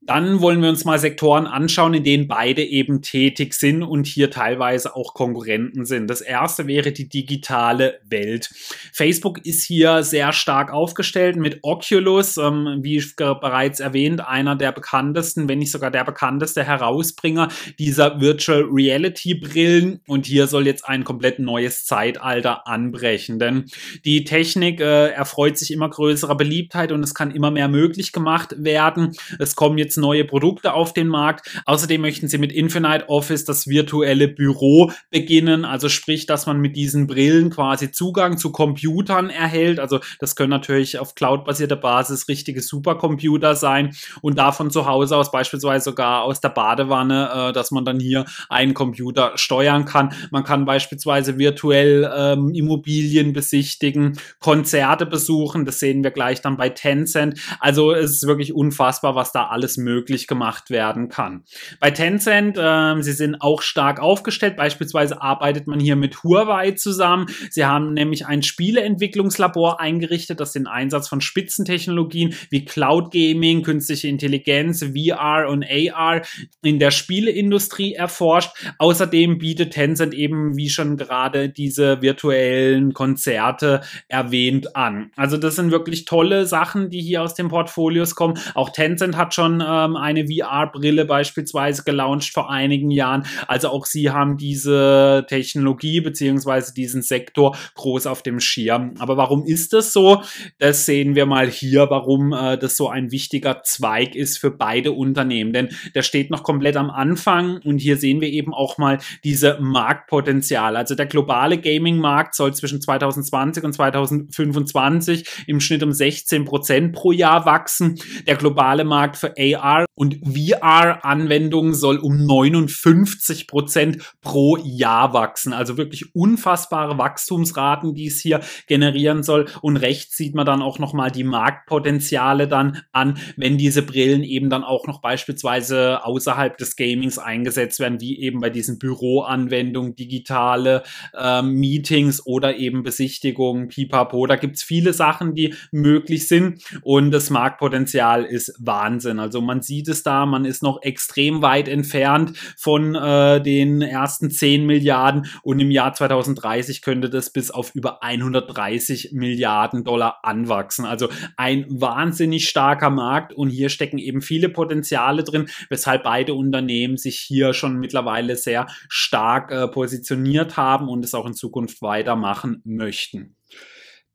Dann 0.04 0.40
wollen 0.40 0.60
wir 0.62 0.69
uns 0.69 0.84
mal 0.84 0.99
Sektoren 0.99 1.46
anschauen, 1.46 1.94
in 1.94 2.02
denen 2.02 2.26
beide 2.26 2.64
eben 2.64 3.02
tätig 3.02 3.54
sind 3.54 3.84
und 3.84 4.06
hier 4.06 4.32
teilweise 4.32 4.96
auch 4.96 5.14
Konkurrenten 5.14 5.84
sind. 5.84 6.10
Das 6.10 6.20
erste 6.20 6.66
wäre 6.66 6.90
die 6.90 7.08
digitale 7.08 8.00
Welt. 8.04 8.50
Facebook 8.93 9.46
ist 9.46 9.64
hier 9.64 10.02
sehr 10.02 10.32
stark 10.32 10.72
aufgestellt 10.72 11.37
mit 11.37 11.60
Oculus, 11.62 12.37
ähm, 12.37 12.81
wie 12.82 13.00
bereits 13.16 13.78
erwähnt, 13.78 14.26
einer 14.26 14.56
der 14.56 14.72
bekanntesten, 14.72 15.49
wenn 15.49 15.60
nicht 15.60 15.70
sogar 15.70 15.93
der 15.93 16.04
bekannteste 16.04 16.64
Herausbringer 16.64 17.49
dieser 17.78 18.20
Virtual 18.20 18.62
Reality 18.62 19.34
Brillen. 19.34 20.00
Und 20.08 20.26
hier 20.26 20.49
soll 20.49 20.66
jetzt 20.66 20.84
ein 20.84 21.04
komplett 21.04 21.38
neues 21.38 21.84
Zeitalter 21.84 22.66
anbrechen, 22.66 23.38
denn 23.38 23.66
die 24.04 24.25
Technik 24.25 24.81
äh, 24.81 25.10
erfreut 25.10 25.58
sich 25.58 25.70
immer 25.70 25.88
größerer 25.88 26.37
Beliebtheit 26.37 26.90
und 26.90 27.04
es 27.04 27.14
kann 27.14 27.31
immer 27.31 27.52
mehr 27.52 27.69
möglich 27.69 28.10
gemacht 28.10 28.54
werden. 28.58 29.12
Es 29.38 29.54
kommen 29.54 29.78
jetzt 29.78 29.92
jetzt 29.93 29.99
neue 29.99 30.25
Produkte 30.25 30.73
auf 30.73 30.93
den 30.93 31.09
Markt. 31.09 31.62
Außerdem 31.67 32.00
möchten 32.00 32.29
sie 32.29 32.39
mit 32.39 32.53
Infinite 32.53 33.09
Office 33.09 33.44
das 33.44 33.67
virtuelle 33.67 34.29
Büro 34.29 34.91
beginnen, 35.11 35.65
also 35.65 35.89
sprich, 35.89 36.27
dass 36.27 36.47
man 36.47 36.61
mit 36.61 36.77
diesen 36.77 37.06
Brillen 37.06 37.50
quasi 37.50 37.91
Zugang 37.91 38.39
zu 38.39 38.53
Computern 38.53 39.29
erhält. 39.29 39.79
Also 39.79 40.00
das 40.19 40.35
können 40.37 40.50
natürlich 40.50 40.99
auf 40.99 41.15
cloud-basierter 41.15 41.77
Basis 41.77 42.29
richtige 42.29 42.62
Supercomputer 42.62 43.55
sein 43.55 43.94
und 44.23 44.39
davon 44.39 44.71
zu 44.71 44.87
Hause 44.87 45.17
aus 45.17 45.31
beispielsweise 45.31 45.85
sogar 45.85 46.23
aus 46.23 46.41
der 46.41 46.50
Badewanne, 46.50 47.31
äh, 47.35 47.53
dass 47.53 47.71
man 47.71 47.85
dann 47.85 48.00
hier 48.00 48.25
einen 48.49 48.75
Computer 48.75 49.33
steuern 49.35 49.85
kann. 49.85 50.15
Man 50.31 50.45
kann 50.45 50.65
beispielsweise 50.65 51.38
virtuell 51.38 52.11
ähm, 52.17 52.53
Immobilien 52.55 53.33
besichtigen, 53.33 54.19
Konzerte 54.38 55.05
besuchen. 55.06 55.65
Das 55.65 55.81
sehen 55.81 56.03
wir 56.03 56.11
gleich 56.11 56.41
dann 56.41 56.56
bei 56.56 56.71
Tencent. 56.71 57.38
Also 57.61 57.93
es 57.93 58.12
ist 58.12 58.27
wirklich 58.27 58.55
unfassbar, 58.55 59.15
was 59.15 59.33
da 59.33 59.49
alles 59.49 59.77
möglich 59.82 60.26
gemacht 60.26 60.70
werden 60.70 61.08
kann. 61.08 61.44
Bei 61.81 61.90
Tencent, 61.90 62.56
äh, 62.58 63.02
sie 63.02 63.12
sind 63.12 63.40
auch 63.40 63.62
stark 63.62 64.00
aufgestellt. 64.00 64.56
Beispielsweise 64.56 65.20
arbeitet 65.20 65.67
man 65.67 65.81
hier 65.81 65.96
mit 65.96 66.23
Huawei 66.23 66.73
zusammen. 66.73 67.26
Sie 67.50 67.64
haben 67.64 67.93
nämlich 67.94 68.26
ein 68.26 68.43
Spieleentwicklungslabor 68.43 69.81
eingerichtet, 69.81 70.40
das 70.40 70.52
den 70.52 70.67
Einsatz 70.67 71.08
von 71.08 71.20
Spitzentechnologien 71.20 72.34
wie 72.50 72.64
Cloud 72.64 73.12
Gaming, 73.12 73.62
künstliche 73.62 74.08
Intelligenz, 74.08 74.84
VR 74.84 75.49
und 75.49 75.64
AR 75.64 76.23
in 76.62 76.78
der 76.78 76.90
Spieleindustrie 76.90 77.94
erforscht. 77.94 78.50
Außerdem 78.78 79.38
bietet 79.38 79.73
Tencent 79.73 80.14
eben, 80.14 80.56
wie 80.56 80.70
schon 80.70 80.96
gerade, 80.96 81.49
diese 81.49 82.02
virtuellen 82.02 82.93
Konzerte 82.93 83.81
erwähnt 84.08 84.76
an. 84.76 85.11
Also 85.17 85.37
das 85.37 85.56
sind 85.56 85.70
wirklich 85.70 86.05
tolle 86.05 86.46
Sachen, 86.46 86.90
die 86.90 87.00
hier 87.00 87.23
aus 87.23 87.35
den 87.35 87.49
Portfolios 87.49 88.14
kommen. 88.14 88.38
Auch 88.55 88.70
Tencent 88.70 89.17
hat 89.17 89.35
schon 89.35 89.61
ähm, 89.73 89.97
eine 89.97 90.27
VR-Brille 90.27 91.05
beispielsweise 91.05 91.83
gelauncht 91.85 92.33
vor 92.33 92.51
einigen 92.51 92.91
Jahren. 92.91 93.27
Also 93.49 93.69
auch 93.69 93.87
sie 93.87 94.11
haben 94.11 94.37
diese 94.37 95.25
Technologie 95.29 96.01
beziehungsweise 96.01 96.75
diesen 96.75 97.03
Sektor 97.03 97.57
groß 97.75 98.07
auf 98.07 98.23
dem 98.23 98.41
Schirm. 98.41 98.95
Aber 98.99 99.17
warum 99.17 99.45
ist 99.45 99.73
das 99.73 99.93
so? 99.93 100.23
Das 100.59 100.87
sehen 100.87 101.15
wir 101.15 101.27
mal 101.27 101.49
hier, 101.49 101.89
warum 101.91 102.33
äh, 102.33 102.59
das 102.59 102.77
so 102.77 102.89
ein 102.89 103.11
wichtiger 103.11 103.63
Zweig 103.63 104.15
ist 104.15 104.39
für 104.39 104.51
beide 104.51 104.93
Unternehmen. 104.93 105.53
Denn 105.53 105.71
der 105.95 106.03
steht 106.03 106.31
noch 106.31 106.43
komplett 106.43 106.77
am 106.77 106.91
Anfang 106.91 107.59
und 107.65 107.79
hier 107.79 107.97
sehen 107.97 108.21
wir 108.21 108.29
eben 108.29 108.53
auch 108.53 108.79
mal 108.79 108.99
diese 109.25 109.59
Marktpotenzial. 109.61 110.77
Also 110.77 110.95
der 110.95 111.07
globale 111.07 111.59
Gaming-Markt 111.59 112.35
soll 112.35 112.55
zwischen 112.55 112.81
2020 112.81 113.65
und 113.65 113.73
2025 113.73 115.45
im 115.47 115.61
Schnitt 115.61 115.83
um 115.83 115.93
16 115.93 116.45
Prozent 116.45 116.93
pro 116.93 117.13
Jahr 117.13 117.47
wachsen. 117.47 117.99
Der 118.27 118.37
globale 118.37 118.85
Markt 118.85 119.17
für 119.17 119.35
AR 119.39 119.62
und 119.94 120.17
VR-Anwendungen 120.25 121.75
soll 121.75 121.99
um 121.99 122.26
59 122.26 123.47
Prozent 123.47 123.99
pro 124.20 124.56
Jahr 124.56 125.12
wachsen. 125.12 125.53
Also 125.53 125.76
wirklich 125.76 126.14
unfassbare 126.14 126.99
Wachstumsraten, 126.99 127.94
die 127.94 128.06
es 128.06 128.20
hier 128.20 128.41
generieren 128.67 129.23
soll. 129.23 129.47
Und 129.61 129.76
rechts 129.76 130.17
sieht 130.17 130.35
man 130.35 130.47
dann 130.47 130.62
auch 130.62 130.79
nochmal 130.79 131.11
die 131.11 131.25
Marktpotenziale 131.25 132.49
dann 132.49 132.82
an, 132.93 133.19
wenn 133.37 133.59
diese 133.59 133.82
Brillen 133.82 134.25
eben 134.25 134.50
dann 134.50 134.64
auch 134.64 134.87
noch 134.87 135.00
beispielsweise 135.00 136.05
außerhalb 136.05 136.56
des 136.59 136.76
Gamings 136.76 137.19
eingesetzt 137.19 137.79
werden, 137.79 138.00
wie 138.00 138.19
eben 138.19 138.41
bei 138.41 138.50
diesen 138.50 138.79
Büroanwendungen, 138.79 139.94
digitale 139.94 140.82
äh, 141.17 141.43
Meetings 141.43 142.26
oder 142.26 142.56
eben 142.56 142.82
Besichtigungen, 142.82 143.69
pipapo. 143.69 144.26
Da 144.26 144.37
gibt's 144.37 144.62
viele 144.62 144.93
Sachen, 144.93 145.35
die 145.35 145.55
möglich 145.70 146.26
sind 146.26 146.62
und 146.82 147.11
das 147.11 147.31
Marktpotenzial 147.31 148.25
ist 148.25 148.55
Wahnsinn. 148.59 149.20
Also 149.20 149.41
man 149.41 149.51
sieht 149.60 149.88
es 149.88 150.02
da, 150.02 150.25
man 150.25 150.44
ist 150.44 150.62
noch 150.62 150.81
extrem 150.82 151.43
weit 151.43 151.69
entfernt 151.69 152.38
von 152.56 152.94
äh, 152.94 153.42
den 153.42 153.82
ersten 153.82 154.30
10 154.30 154.64
Milliarden 154.64 155.26
und 155.42 155.61
im 155.61 155.71
Jahr 155.71 155.92
2030 155.92 156.80
könnte 156.80 157.11
das 157.11 157.30
bis 157.30 157.50
auf 157.50 157.75
über 157.75 158.02
130 158.02 159.11
Milliarden 159.12 159.85
Dollar 159.85 160.21
anwachsen. 160.23 160.87
Also 160.87 161.09
ein 161.37 161.66
wahnsinnig 161.68 162.49
starker 162.49 162.90
Markt 162.90 163.32
und 163.32 163.50
hier 163.50 163.68
stecken 163.68 163.99
eben 163.99 164.23
viele 164.23 164.49
Potenziale 164.49 165.25
drin, 165.25 165.49
weshalb 165.68 166.04
beide 166.04 166.35
Unternehmen 166.35 166.97
sich 166.97 167.18
hier 167.18 167.52
schon 167.52 167.78
mittlerweile 167.78 168.37
sehr 168.37 168.66
stark 168.88 169.50
äh, 169.50 169.68
positioniert 169.68 170.56
haben 170.56 170.88
und 170.88 171.04
es 171.04 171.14
auch 171.14 171.26
in 171.26 171.35
Zukunft 171.35 171.82
weitermachen 171.82 172.62
möchten. 172.64 173.37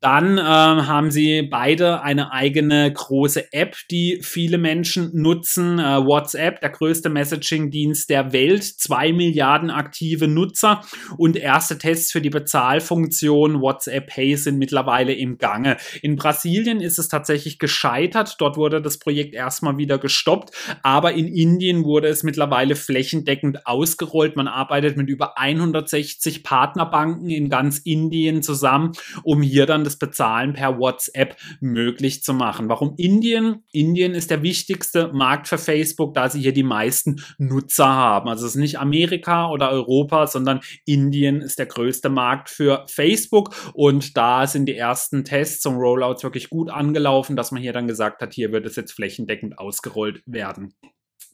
Dann 0.00 0.38
äh, 0.38 0.42
haben 0.42 1.10
sie 1.10 1.42
beide 1.42 2.02
eine 2.02 2.32
eigene 2.32 2.92
große 2.92 3.52
App, 3.52 3.76
die 3.90 4.20
viele 4.22 4.56
Menschen 4.56 5.10
nutzen. 5.12 5.80
Äh, 5.80 6.04
WhatsApp, 6.06 6.60
der 6.60 6.70
größte 6.70 7.08
Messaging-Dienst 7.08 8.08
der 8.08 8.32
Welt, 8.32 8.62
zwei 8.62 9.12
Milliarden 9.12 9.70
aktive 9.70 10.28
Nutzer 10.28 10.84
und 11.16 11.36
erste 11.36 11.78
Tests 11.78 12.12
für 12.12 12.20
die 12.20 12.30
Bezahlfunktion 12.30 13.60
WhatsApp 13.60 14.06
Pay 14.06 14.36
sind 14.36 14.58
mittlerweile 14.58 15.12
im 15.12 15.38
Gange. 15.38 15.76
In 16.00 16.14
Brasilien 16.14 16.80
ist 16.80 16.98
es 16.98 17.08
tatsächlich 17.08 17.58
gescheitert. 17.58 18.36
Dort 18.38 18.56
wurde 18.56 18.80
das 18.80 18.98
Projekt 18.98 19.34
erstmal 19.34 19.78
wieder 19.78 19.98
gestoppt, 19.98 20.52
aber 20.82 21.12
in 21.14 21.26
Indien 21.26 21.84
wurde 21.84 22.08
es 22.08 22.22
mittlerweile 22.22 22.76
flächendeckend 22.76 23.66
ausgerollt. 23.66 24.36
Man 24.36 24.46
arbeitet 24.46 24.96
mit 24.96 25.08
über 25.08 25.38
160 25.38 26.44
Partnerbanken 26.44 27.30
in 27.30 27.48
ganz 27.48 27.78
Indien 27.78 28.42
zusammen, 28.42 28.92
um 29.24 29.42
hier 29.42 29.66
dann 29.66 29.87
das 29.88 29.98
Bezahlen 29.98 30.52
per 30.52 30.78
WhatsApp 30.78 31.36
möglich 31.60 32.22
zu 32.22 32.34
machen. 32.34 32.68
Warum 32.68 32.94
Indien? 32.96 33.64
Indien 33.72 34.14
ist 34.14 34.30
der 34.30 34.42
wichtigste 34.42 35.10
Markt 35.12 35.48
für 35.48 35.58
Facebook, 35.58 36.14
da 36.14 36.28
sie 36.28 36.40
hier 36.40 36.52
die 36.52 36.62
meisten 36.62 37.22
Nutzer 37.38 37.88
haben. 37.88 38.28
Also 38.28 38.46
es 38.46 38.54
ist 38.54 38.60
nicht 38.60 38.78
Amerika 38.78 39.50
oder 39.50 39.70
Europa, 39.70 40.26
sondern 40.26 40.60
Indien 40.84 41.40
ist 41.40 41.58
der 41.58 41.66
größte 41.66 42.10
Markt 42.10 42.50
für 42.50 42.84
Facebook 42.88 43.54
und 43.72 44.16
da 44.16 44.46
sind 44.46 44.66
die 44.66 44.76
ersten 44.76 45.24
Tests 45.24 45.60
zum 45.60 45.76
Rollout 45.76 46.22
wirklich 46.22 46.50
gut 46.50 46.70
angelaufen, 46.70 47.36
dass 47.36 47.50
man 47.50 47.62
hier 47.62 47.72
dann 47.72 47.88
gesagt 47.88 48.20
hat, 48.20 48.34
hier 48.34 48.52
wird 48.52 48.66
es 48.66 48.76
jetzt 48.76 48.92
flächendeckend 48.92 49.58
ausgerollt 49.58 50.22
werden. 50.26 50.74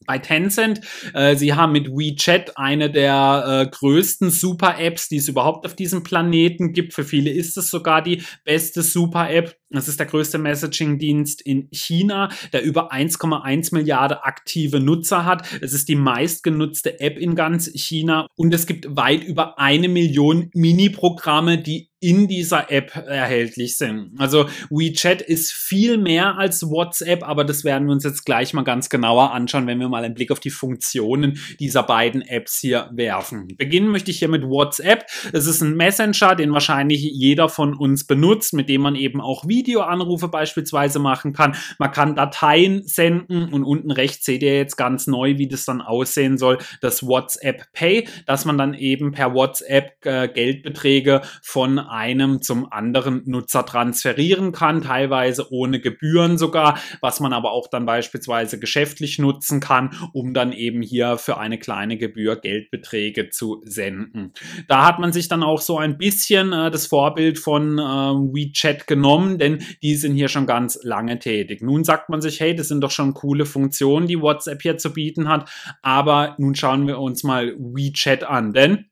Bei 0.07 0.19
Tencent. 0.19 0.81
Äh, 1.13 1.37
sie 1.37 1.55
haben 1.55 1.73
mit 1.73 1.89
WeChat 1.89 2.57
eine 2.57 2.91
der 2.91 3.67
äh, 3.67 3.71
größten 3.71 4.31
Super-Apps, 4.31 5.09
die 5.09 5.17
es 5.17 5.29
überhaupt 5.29 5.67
auf 5.67 5.75
diesem 5.75 6.03
Planeten 6.03 6.73
gibt. 6.73 6.95
Für 6.95 7.05
viele 7.05 7.31
ist 7.31 7.57
es 7.57 7.71
sogar 7.71 8.03
die 8.03 8.23
beste 8.45 8.83
Super-App. 8.83 9.57
Das 9.71 9.89
ist 9.89 9.99
der 9.99 10.07
größte 10.07 10.39
Messaging-Dienst 10.39 11.43
in 11.43 11.69
China, 11.73 12.29
der 12.53 12.63
über 12.63 12.93
1,1 12.93 13.75
Milliarden 13.75 14.19
aktive 14.23 14.79
Nutzer 14.79 15.25
hat. 15.25 15.47
Es 15.61 15.73
ist 15.73 15.89
die 15.89 15.97
meistgenutzte 15.97 17.01
App 17.01 17.19
in 17.19 17.35
ganz 17.35 17.71
China 17.75 18.29
und 18.37 18.55
es 18.55 18.67
gibt 18.67 18.97
weit 18.97 19.25
über 19.25 19.59
eine 19.59 19.89
Million 19.89 20.51
Mini-Programme, 20.55 21.59
die 21.59 21.91
in 22.05 22.29
dieser 22.29 22.71
App 22.71 22.95
erhältlich 22.95 23.79
sind. 23.79 24.13
Also 24.19 24.45
WeChat 24.69 25.23
ist 25.23 25.55
viel 25.55 25.97
mehr 25.97 26.37
als 26.37 26.63
WhatsApp, 26.69 27.27
aber 27.27 27.45
das 27.45 27.65
werden 27.65 27.87
wir 27.87 27.93
uns 27.93 28.05
jetzt 28.05 28.27
gleich 28.27 28.53
mal 28.53 28.63
ganz 28.63 28.91
genauer 28.91 29.33
anschauen, 29.33 29.67
wenn 29.67 29.81
wir 29.81 29.89
mal 29.89 30.05
einen 30.05 30.13
Blick 30.13 30.31
auf 30.31 30.39
die 30.39 30.51
Funktionen 30.51 31.39
dieser 31.61 31.83
beiden 31.83 32.21
Apps 32.21 32.59
hier 32.59 32.91
werfen. 32.93 33.49
Beginnen 33.57 33.89
möchte 33.89 34.11
ich 34.11 34.19
hier 34.19 34.29
mit 34.29 34.45
WhatsApp. 34.45 35.07
Es 35.33 35.47
ist 35.47 35.63
ein 35.63 35.77
Messenger, 35.77 36.35
den 36.35 36.53
wahrscheinlich 36.53 37.01
jeder 37.01 37.49
von 37.49 37.73
uns 37.73 38.07
benutzt, 38.07 38.53
mit 38.53 38.69
dem 38.69 38.83
man 38.83 38.97
eben 38.97 39.23
auch 39.23 39.49
Videoanrufe 39.49 40.29
beispielsweise 40.29 40.99
machen 40.99 41.33
kann. 41.33 41.57
Man 41.79 41.91
kann 41.91 42.15
Dateien 42.15 42.87
senden 42.87 43.49
und 43.49 43.65
unten 43.65 43.91
rechts 43.91 44.27
seht 44.27 44.43
ihr 44.43 44.59
jetzt 44.59 44.77
ganz 44.77 45.07
neu, 45.07 45.39
wie 45.39 45.49
das 45.49 45.65
dann 45.65 45.81
aussehen 45.81 46.37
soll, 46.37 46.59
das 46.83 47.07
WhatsApp 47.07 47.73
Pay, 47.73 48.07
dass 48.27 48.45
man 48.45 48.59
dann 48.59 48.75
eben 48.75 49.13
per 49.13 49.33
WhatsApp 49.33 50.05
äh, 50.05 50.29
Geldbeträge 50.29 51.23
von 51.41 51.79
einem 51.95 52.43
zum 52.43 52.71
anderen 52.73 53.23
Nutzer 53.25 53.65
transferieren 53.65 54.51
kann, 54.51 54.83
teilweise 54.83 55.53
ohne 55.53 55.81
Gebühren 55.81 56.39
sogar, 56.39 56.77
was 57.01 57.21
man 57.21 57.33
aber 57.33 57.53
auch 57.53 57.69
dann 57.69 57.87
beispielsweise 57.87 58.59
geschäftlich 58.59 59.21
nutzen 59.21 59.61
kann, 59.61 59.91
um 60.13 60.35
dann 60.35 60.53
eben 60.53 60.83
hier 60.83 61.19
für 61.19 61.39
eine 61.39 61.59
kleine 61.59 61.97
Gebühr 61.97 62.35
Geldbeträge 62.37 63.31
zu 63.31 63.63
senden. 63.65 64.33
Da 64.67 64.85
hat 64.85 64.99
man 64.99 65.13
sich 65.13 65.29
dann 65.29 65.45
auch 65.45 65.61
so 65.61 65.79
ein 65.79 65.97
bisschen 65.97 66.53
äh, 66.53 66.71
das 66.73 66.89
Vorbild 66.89 67.39
von 67.39 67.79
äh, 67.79 67.83
WeChat 67.83 68.89
genommen, 68.89 69.39
denn 69.39 69.63
die 69.83 69.95
sind 69.95 70.17
hier 70.17 70.29
schon 70.29 70.47
ganz 70.47 70.81
lange 70.83 71.21
tätig. 71.21 71.63
Nun 71.63 71.85
sagt 71.85 72.09
man 72.11 72.21
sich, 72.21 72.41
hey, 72.41 72.57
das 72.57 72.69
sind 72.69 72.81
doch 72.81 72.91
schon 72.91 73.15
coole 73.15 73.47
Funktionen, 73.47 74.09
die 74.09 74.21
WhatsApp 74.21 74.63
hier 74.63 74.79
zu 74.79 74.93
bieten 74.93 75.29
hat, 75.29 75.49
aber 75.83 76.35
nun 76.39 76.57
schauen 76.57 76.89
wir 76.89 76.99
uns 76.99 77.23
mal 77.23 77.55
WeChat 77.57 78.25
an, 78.25 78.53
denn 78.53 78.87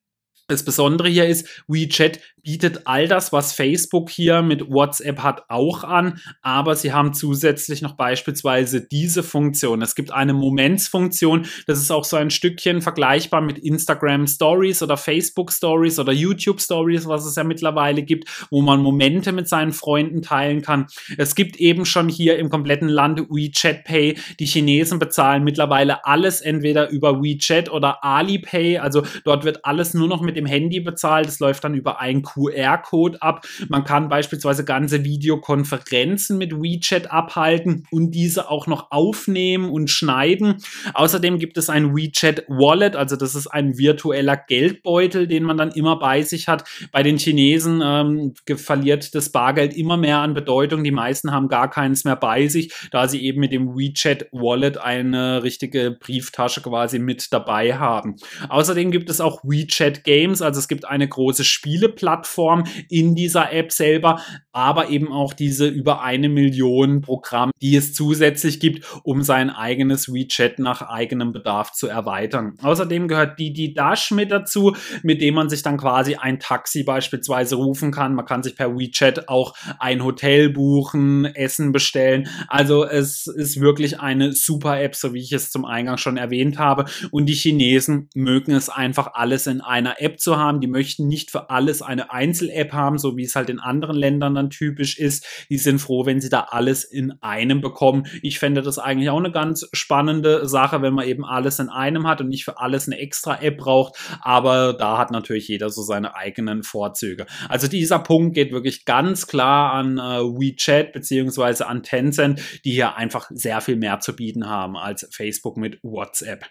das 0.49 0.65
Besondere 0.65 1.09
hier 1.09 1.27
ist, 1.27 1.63
WeChat 1.69 2.21
bietet 2.43 2.87
all 2.87 3.07
das, 3.07 3.33
was 3.33 3.53
Facebook 3.53 4.11
hier 4.11 4.43
mit 4.43 4.69
WhatsApp 4.69 5.21
hat, 5.21 5.45
auch 5.49 5.85
an, 5.85 6.21
aber 6.43 6.75
sie 6.75 6.93
haben 6.93 7.15
zusätzlich 7.15 7.83
noch 7.83 7.95
beispielsweise 7.95 8.81
diese 8.81 9.23
Funktion. 9.23 9.81
Es 9.81 9.95
gibt 9.95 10.13
eine 10.13 10.33
Momentsfunktion, 10.33 11.47
das 11.67 11.79
ist 11.79 11.93
auch 11.93 12.05
so 12.05 12.17
ein 12.17 12.31
Stückchen 12.31 12.83
vergleichbar 12.83 13.41
mit 13.41 13.59
Instagram 13.59 14.27
Stories 14.27 14.83
oder 14.83 14.97
Facebook 14.97 15.53
Stories 15.53 15.99
oder 16.01 16.13
YouTube 16.13 16.61
Stories, 16.61 17.07
was 17.07 17.25
es 17.25 17.37
ja 17.37 17.45
mittlerweile 17.45 18.03
gibt, 18.03 18.29
wo 18.51 18.61
man 18.61 18.83
Momente 18.83 19.31
mit 19.31 19.49
seinen 19.49 19.73
Freunden 19.73 20.23
teilen 20.23 20.63
kann. 20.63 20.87
Es 21.17 21.37
gibt 21.37 21.57
eben 21.57 21.87
schon 21.87 22.09
hier 22.09 22.39
im 22.39 22.51
kompletten 22.51 22.89
Land 22.89 23.21
WeChat 23.31 23.85
Pay. 23.85 24.19
Die 24.41 24.47
Chinesen 24.47 24.99
bezahlen 24.99 25.45
mittlerweile 25.45 26.05
alles 26.05 26.41
entweder 26.41 26.91
über 26.91 27.23
WeChat 27.23 27.71
oder 27.71 28.03
Alipay, 28.03 28.79
also 28.79 29.05
dort 29.25 29.45
wird 29.45 29.65
alles 29.65 29.95
nur 29.95 30.09
noch 30.09 30.21
mit 30.21 30.32
dem 30.37 30.47
Handy 30.47 30.81
bezahlt. 30.81 31.27
Es 31.27 31.41
läuft 31.41 31.65
dann 31.65 31.75
über 31.75 32.01
ein 32.01 32.23
QR-Code 32.23 33.21
ab. 33.23 33.47
Man 33.69 33.85
kann 33.85 34.09
beispielsweise 34.09 34.65
ganze 34.65 35.05
Videokonferenzen 35.05 36.39
mit 36.39 36.53
WeChat 36.53 37.11
abhalten 37.11 37.87
und 37.91 38.13
diese 38.13 38.51
auch 38.51 38.67
noch 38.67 38.91
aufnehmen 38.91 39.71
und 39.71 39.91
schneiden. 39.91 40.57
Außerdem 40.95 41.39
gibt 41.39 41.57
es 41.57 41.69
ein 41.69 41.95
WeChat 41.95 42.45
Wallet, 42.49 42.97
also 42.97 43.17
das 43.17 43.35
ist 43.35 43.47
ein 43.47 43.79
virtueller 43.79 44.37
Geldbeutel, 44.37 45.27
den 45.27 45.45
man 45.45 45.57
dann 45.57 45.71
immer 45.73 45.99
bei 45.99 46.23
sich 46.23 46.49
hat. 46.49 46.65
Bei 46.91 47.03
den 47.03 47.19
Chinesen 47.19 47.81
ähm, 47.85 48.35
verliert 48.57 49.15
das 49.15 49.31
Bargeld 49.31 49.75
immer 49.75 49.97
mehr 49.97 50.19
an 50.19 50.35
Bedeutung. 50.35 50.85
Die 50.85 50.91
meisten 50.91 51.33
haben 51.33 51.49
gar 51.49 51.71
keins 51.71 52.05
mehr 52.05 52.17
bei 52.17 52.49
sich, 52.49 52.73
da 52.91 53.09
sie 53.09 53.23
eben 53.23 53.41
mit 53.41 53.53
dem 53.53 53.77
WeChat 53.77 54.29
Wallet 54.33 54.79
eine 54.79 55.43
richtige 55.43 55.91
Brieftasche 55.91 56.61
quasi 56.61 56.99
mit 56.99 57.33
dabei 57.33 57.79
haben. 57.79 58.17
Außerdem 58.49 58.91
gibt 58.91 59.11
es 59.11 59.21
auch 59.21 59.43
WeChat 59.43 60.05
Games, 60.23 60.43
also 60.43 60.59
es 60.59 60.69
gibt 60.69 60.85
eine 60.85 61.09
große 61.09 61.45
Spieleplattform 61.45 62.13
Plattform 62.13 62.65
in 62.89 63.15
dieser 63.15 63.53
App 63.53 63.73
selber, 63.73 64.21
aber 64.53 64.91
eben 64.91 65.13
auch 65.13 65.33
diese 65.33 65.67
über 65.67 66.03
eine 66.03 66.29
Million 66.29 67.01
Programme, 67.01 67.53
die 67.61 67.77
es 67.77 67.95
zusätzlich 67.95 68.61
gibt, 68.61 68.85
um 69.03 69.23
sein 69.23 69.51
eigenes 69.51 70.13
WeChat 70.13 70.59
nach 70.59 70.83
eigenem 70.83 71.33
Bedarf 71.33 71.73
zu 71.73 71.87
erweitern. 71.87 72.55
Außerdem 72.63 73.09
gehört 73.09 73.39
Didi 73.39 73.73
Dash 73.73 74.11
mit 74.11 74.31
dazu, 74.31 74.77
mit 75.03 75.23
dem 75.23 75.35
man 75.35 75.49
sich 75.49 75.63
dann 75.63 75.79
quasi 75.79 76.17
ein 76.17 76.39
Taxi 76.39 76.83
beispielsweise 76.83 77.57
rufen 77.57 77.93
kann. 77.93 78.15
Man 78.15 78.27
kann 78.27 78.43
sich 78.43 78.57
per 78.57 78.77
WeChat 78.77 79.29
auch 79.29 79.55
ein 79.79 80.05
Hotel 80.05 80.51
buchen, 80.51 81.25
Essen 81.25 81.73
bestellen. 81.73 82.29
Also 82.49 82.85
es 82.85 83.27
ist 83.27 83.61
wirklich 83.61 84.01
eine 84.01 84.33
super 84.33 84.81
App, 84.81 84.95
so 84.95 85.15
wie 85.15 85.21
ich 85.21 85.33
es 85.33 85.51
zum 85.51 85.65
Eingang 85.65 85.97
schon 85.97 86.17
erwähnt 86.17 86.59
habe. 86.59 86.85
Und 87.11 87.27
die 87.27 87.35
Chinesen 87.35 88.11
mögen 88.15 88.53
es 88.53 88.69
einfach 88.69 89.15
alles 89.15 89.47
in 89.47 89.61
einer 89.61 90.01
App 90.13 90.21
zu 90.21 90.37
haben. 90.37 90.61
Die 90.61 90.67
möchten 90.67 91.07
nicht 91.07 91.31
für 91.31 91.51
alles 91.51 91.83
eine 91.83 92.13
Einzel-App 92.13 92.73
haben, 92.73 92.99
so 92.99 93.17
wie 93.17 93.25
es 93.25 93.35
halt 93.35 93.49
in 93.51 93.59
anderen 93.59 93.97
Ländern 93.97 94.35
dann 94.35 94.51
typisch 94.51 94.99
ist. 94.99 95.27
Die 95.49 95.59
sind 95.59 95.79
froh, 95.79 96.07
wenn 96.07 96.21
sie 96.21 96.29
da 96.29 96.49
alles 96.51 96.85
in 96.85 97.13
einem 97.23 97.61
bekommen. 97.61 98.07
Ich 98.23 98.39
fände 98.39 98.63
das 98.63 98.79
eigentlich 98.79 99.11
auch 99.11 99.19
eine 99.19 99.33
ganz 99.33 99.69
spannende 99.73 100.47
Sache, 100.49 100.83
wenn 100.83 100.95
man 100.95 101.07
eben 101.07 101.25
alles 101.25 101.59
in 101.59 101.69
einem 101.69 102.07
hat 102.07 102.21
und 102.21 102.29
nicht 102.29 102.45
für 102.45 102.59
alles 102.59 102.87
eine 102.87 102.99
extra 102.99 103.41
App 103.41 103.59
braucht. 103.59 103.97
Aber 104.21 104.73
da 104.75 104.99
hat 104.99 105.11
natürlich 105.11 105.49
jeder 105.49 105.71
so 105.71 105.83
seine 105.83 106.15
eigenen 106.15 106.63
Vorzüge. 106.63 107.27
Also 107.49 107.69
dieser 107.69 107.99
Punkt 107.99 108.35
geht 108.35 108.53
wirklich 108.53 108.85
ganz 108.85 109.27
klar 109.27 109.73
an 109.73 109.99
äh, 109.99 110.01
WeChat 110.01 110.93
beziehungsweise 110.93 111.67
an 111.67 111.83
Tencent, 111.83 112.41
die 112.65 112.73
hier 112.73 112.97
einfach 112.97 113.31
sehr 113.31 113.61
viel 113.61 113.77
mehr 113.77 114.01
zu 114.01 114.15
bieten 114.15 114.49
haben 114.49 114.77
als 114.77 115.09
Facebook 115.13 115.57
mit 115.57 115.79
WhatsApp. 115.83 116.47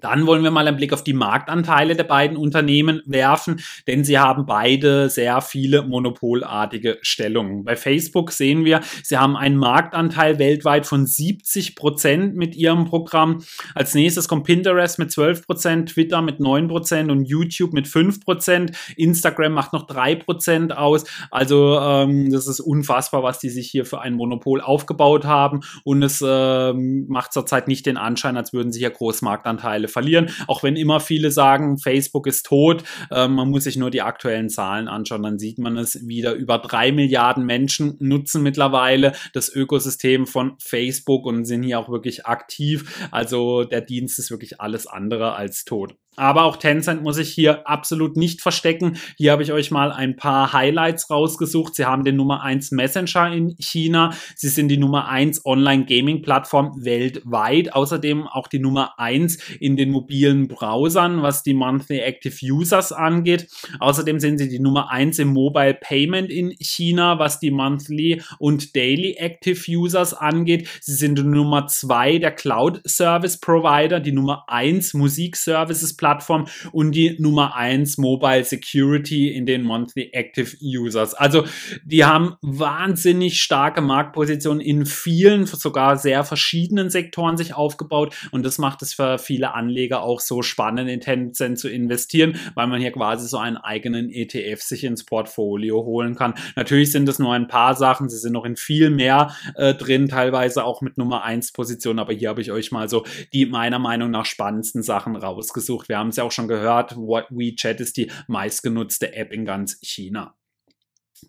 Dann 0.00 0.26
wollen 0.26 0.42
wir 0.42 0.50
mal 0.50 0.66
einen 0.66 0.76
Blick 0.76 0.92
auf 0.92 1.04
die 1.04 1.12
Marktanteile 1.12 1.94
der 1.94 2.04
beiden 2.04 2.36
Unternehmen 2.36 3.00
werfen, 3.06 3.60
denn 3.86 4.04
sie 4.04 4.18
haben 4.18 4.44
beide 4.44 5.08
sehr 5.08 5.40
viele 5.40 5.82
monopolartige 5.82 6.98
Stellungen. 7.00 7.64
Bei 7.64 7.76
Facebook 7.76 8.32
sehen 8.32 8.64
wir, 8.64 8.80
sie 9.04 9.16
haben 9.16 9.36
einen 9.36 9.56
Marktanteil 9.56 10.40
weltweit 10.40 10.86
von 10.86 11.06
70 11.06 11.76
Prozent 11.76 12.34
mit 12.34 12.56
ihrem 12.56 12.86
Programm. 12.86 13.44
Als 13.76 13.94
nächstes 13.94 14.26
kommt 14.26 14.44
Pinterest 14.44 14.98
mit 14.98 15.12
12 15.12 15.46
Prozent, 15.46 15.90
Twitter 15.90 16.22
mit 16.22 16.40
9 16.40 16.66
Prozent 16.66 17.10
und 17.12 17.24
YouTube 17.24 17.72
mit 17.72 17.86
5 17.86 18.20
Prozent. 18.20 18.72
Instagram 18.96 19.52
macht 19.52 19.72
noch 19.72 19.86
3 19.86 20.16
Prozent 20.16 20.76
aus. 20.76 21.04
Also 21.30 21.78
ähm, 21.78 22.32
das 22.32 22.48
ist 22.48 22.58
unfassbar, 22.58 23.22
was 23.22 23.38
die 23.38 23.50
sich 23.50 23.70
hier 23.70 23.86
für 23.86 24.00
ein 24.00 24.14
Monopol 24.14 24.60
aufgebaut 24.60 25.24
haben 25.24 25.60
und 25.84 26.02
es 26.02 26.22
ähm, 26.26 27.06
macht 27.08 27.32
zurzeit 27.32 27.68
nicht 27.68 27.86
den 27.86 27.96
Anschein, 27.96 28.36
als 28.36 28.52
würden 28.52 28.72
sie 28.72 28.80
hier 28.80 28.90
Großmarktanteile 28.90 29.83
Marktanteile 29.84 29.88
verlieren. 29.88 30.30
Auch 30.46 30.62
wenn 30.62 30.76
immer 30.76 31.00
viele 31.00 31.30
sagen, 31.30 31.78
Facebook 31.78 32.26
ist 32.26 32.46
tot, 32.46 32.84
äh, 33.10 33.28
man 33.28 33.50
muss 33.50 33.64
sich 33.64 33.76
nur 33.76 33.90
die 33.90 34.02
aktuellen 34.02 34.48
Zahlen 34.48 34.88
anschauen, 34.88 35.22
dann 35.22 35.38
sieht 35.38 35.58
man 35.58 35.76
es 35.76 36.06
wieder. 36.06 36.34
Über 36.34 36.58
drei 36.58 36.92
Milliarden 36.92 37.44
Menschen 37.44 37.96
nutzen 38.00 38.42
mittlerweile 38.42 39.12
das 39.32 39.54
Ökosystem 39.54 40.26
von 40.26 40.56
Facebook 40.58 41.26
und 41.26 41.44
sind 41.44 41.62
hier 41.62 41.78
auch 41.78 41.88
wirklich 41.88 42.26
aktiv. 42.26 43.08
Also 43.10 43.64
der 43.64 43.80
Dienst 43.80 44.18
ist 44.18 44.30
wirklich 44.30 44.60
alles 44.60 44.86
andere 44.86 45.34
als 45.34 45.64
tot. 45.64 45.94
Aber 46.16 46.44
auch 46.44 46.56
Tencent 46.56 47.02
muss 47.02 47.18
ich 47.18 47.30
hier 47.30 47.66
absolut 47.68 48.16
nicht 48.16 48.40
verstecken. 48.40 48.96
Hier 49.16 49.32
habe 49.32 49.42
ich 49.42 49.52
euch 49.52 49.70
mal 49.70 49.90
ein 49.90 50.16
paar 50.16 50.52
Highlights 50.52 51.10
rausgesucht. 51.10 51.74
Sie 51.74 51.84
haben 51.84 52.04
den 52.04 52.16
Nummer 52.16 52.42
1 52.42 52.70
Messenger 52.70 53.32
in 53.32 53.56
China. 53.58 54.12
Sie 54.36 54.48
sind 54.48 54.68
die 54.68 54.76
Nummer 54.76 55.08
1 55.08 55.44
Online-Gaming-Plattform 55.44 56.84
weltweit. 56.84 57.72
Außerdem 57.74 58.26
auch 58.26 58.48
die 58.48 58.60
Nummer 58.60 58.98
1 58.98 59.38
in 59.60 59.76
den 59.76 59.90
mobilen 59.90 60.48
Browsern, 60.48 61.22
was 61.22 61.42
die 61.42 61.54
Monthly 61.54 61.98
Active 61.98 62.34
Users 62.44 62.92
angeht. 62.92 63.48
Außerdem 63.80 64.20
sind 64.20 64.38
sie 64.38 64.48
die 64.48 64.60
Nummer 64.60 64.90
1 64.90 65.18
im 65.18 65.28
Mobile 65.28 65.74
Payment 65.74 66.30
in 66.30 66.54
China, 66.60 67.18
was 67.18 67.40
die 67.40 67.50
Monthly 67.50 68.22
und 68.38 68.76
Daily 68.76 69.16
Active 69.18 69.60
Users 69.68 70.14
angeht. 70.14 70.68
Sie 70.80 70.94
sind 70.94 71.18
die 71.18 71.24
Nummer 71.24 71.66
2 71.66 72.18
der 72.18 72.32
Cloud 72.32 72.80
Service 72.86 73.38
Provider, 73.38 74.00
die 74.00 74.12
Nummer 74.12 74.44
1 74.46 74.94
Musik 74.94 75.36
Services 75.36 75.96
Plattform 75.96 76.03
Plattform 76.04 76.46
und 76.70 76.92
die 76.92 77.16
Nummer 77.18 77.56
eins 77.56 77.96
Mobile 77.96 78.44
Security 78.44 79.32
in 79.32 79.46
den 79.46 79.62
Monthly 79.62 80.10
Active 80.12 80.54
Users. 80.60 81.14
Also 81.14 81.44
die 81.82 82.04
haben 82.04 82.34
wahnsinnig 82.42 83.40
starke 83.40 83.80
Marktpositionen 83.80 84.60
in 84.60 84.84
vielen, 84.84 85.46
sogar 85.46 85.96
sehr 85.96 86.22
verschiedenen 86.22 86.90
Sektoren 86.90 87.38
sich 87.38 87.54
aufgebaut 87.54 88.14
und 88.32 88.44
das 88.44 88.58
macht 88.58 88.82
es 88.82 88.92
für 88.92 89.16
viele 89.16 89.54
Anleger 89.54 90.02
auch 90.02 90.20
so 90.20 90.42
spannend, 90.42 90.90
in 90.90 91.00
Tencent 91.00 91.58
zu 91.58 91.70
investieren, 91.70 92.36
weil 92.54 92.66
man 92.66 92.82
hier 92.82 92.92
quasi 92.92 93.26
so 93.26 93.38
einen 93.38 93.56
eigenen 93.56 94.10
ETF 94.10 94.60
sich 94.60 94.84
ins 94.84 95.06
Portfolio 95.06 95.84
holen 95.86 96.16
kann. 96.16 96.34
Natürlich 96.54 96.92
sind 96.92 97.08
es 97.08 97.18
nur 97.18 97.32
ein 97.32 97.48
paar 97.48 97.74
Sachen, 97.76 98.10
sie 98.10 98.18
sind 98.18 98.34
noch 98.34 98.44
in 98.44 98.56
viel 98.56 98.90
mehr 98.90 99.34
äh, 99.54 99.72
drin, 99.72 100.08
teilweise 100.08 100.64
auch 100.64 100.82
mit 100.82 100.98
Nummer 100.98 101.24
1 101.24 101.52
Position, 101.52 101.98
aber 101.98 102.12
hier 102.12 102.28
habe 102.28 102.42
ich 102.42 102.52
euch 102.52 102.72
mal 102.72 102.90
so 102.90 103.06
die 103.32 103.46
meiner 103.46 103.78
Meinung 103.78 104.10
nach 104.10 104.26
spannendsten 104.26 104.82
Sachen 104.82 105.16
rausgesucht. 105.16 105.88
Wir 105.94 106.00
haben 106.00 106.08
es 106.08 106.16
ja 106.16 106.24
auch 106.24 106.32
schon 106.32 106.48
gehört, 106.48 106.96
WeChat 106.96 107.78
ist 107.78 107.96
die 107.96 108.10
meistgenutzte 108.26 109.14
App 109.14 109.32
in 109.32 109.44
ganz 109.44 109.78
China. 109.80 110.36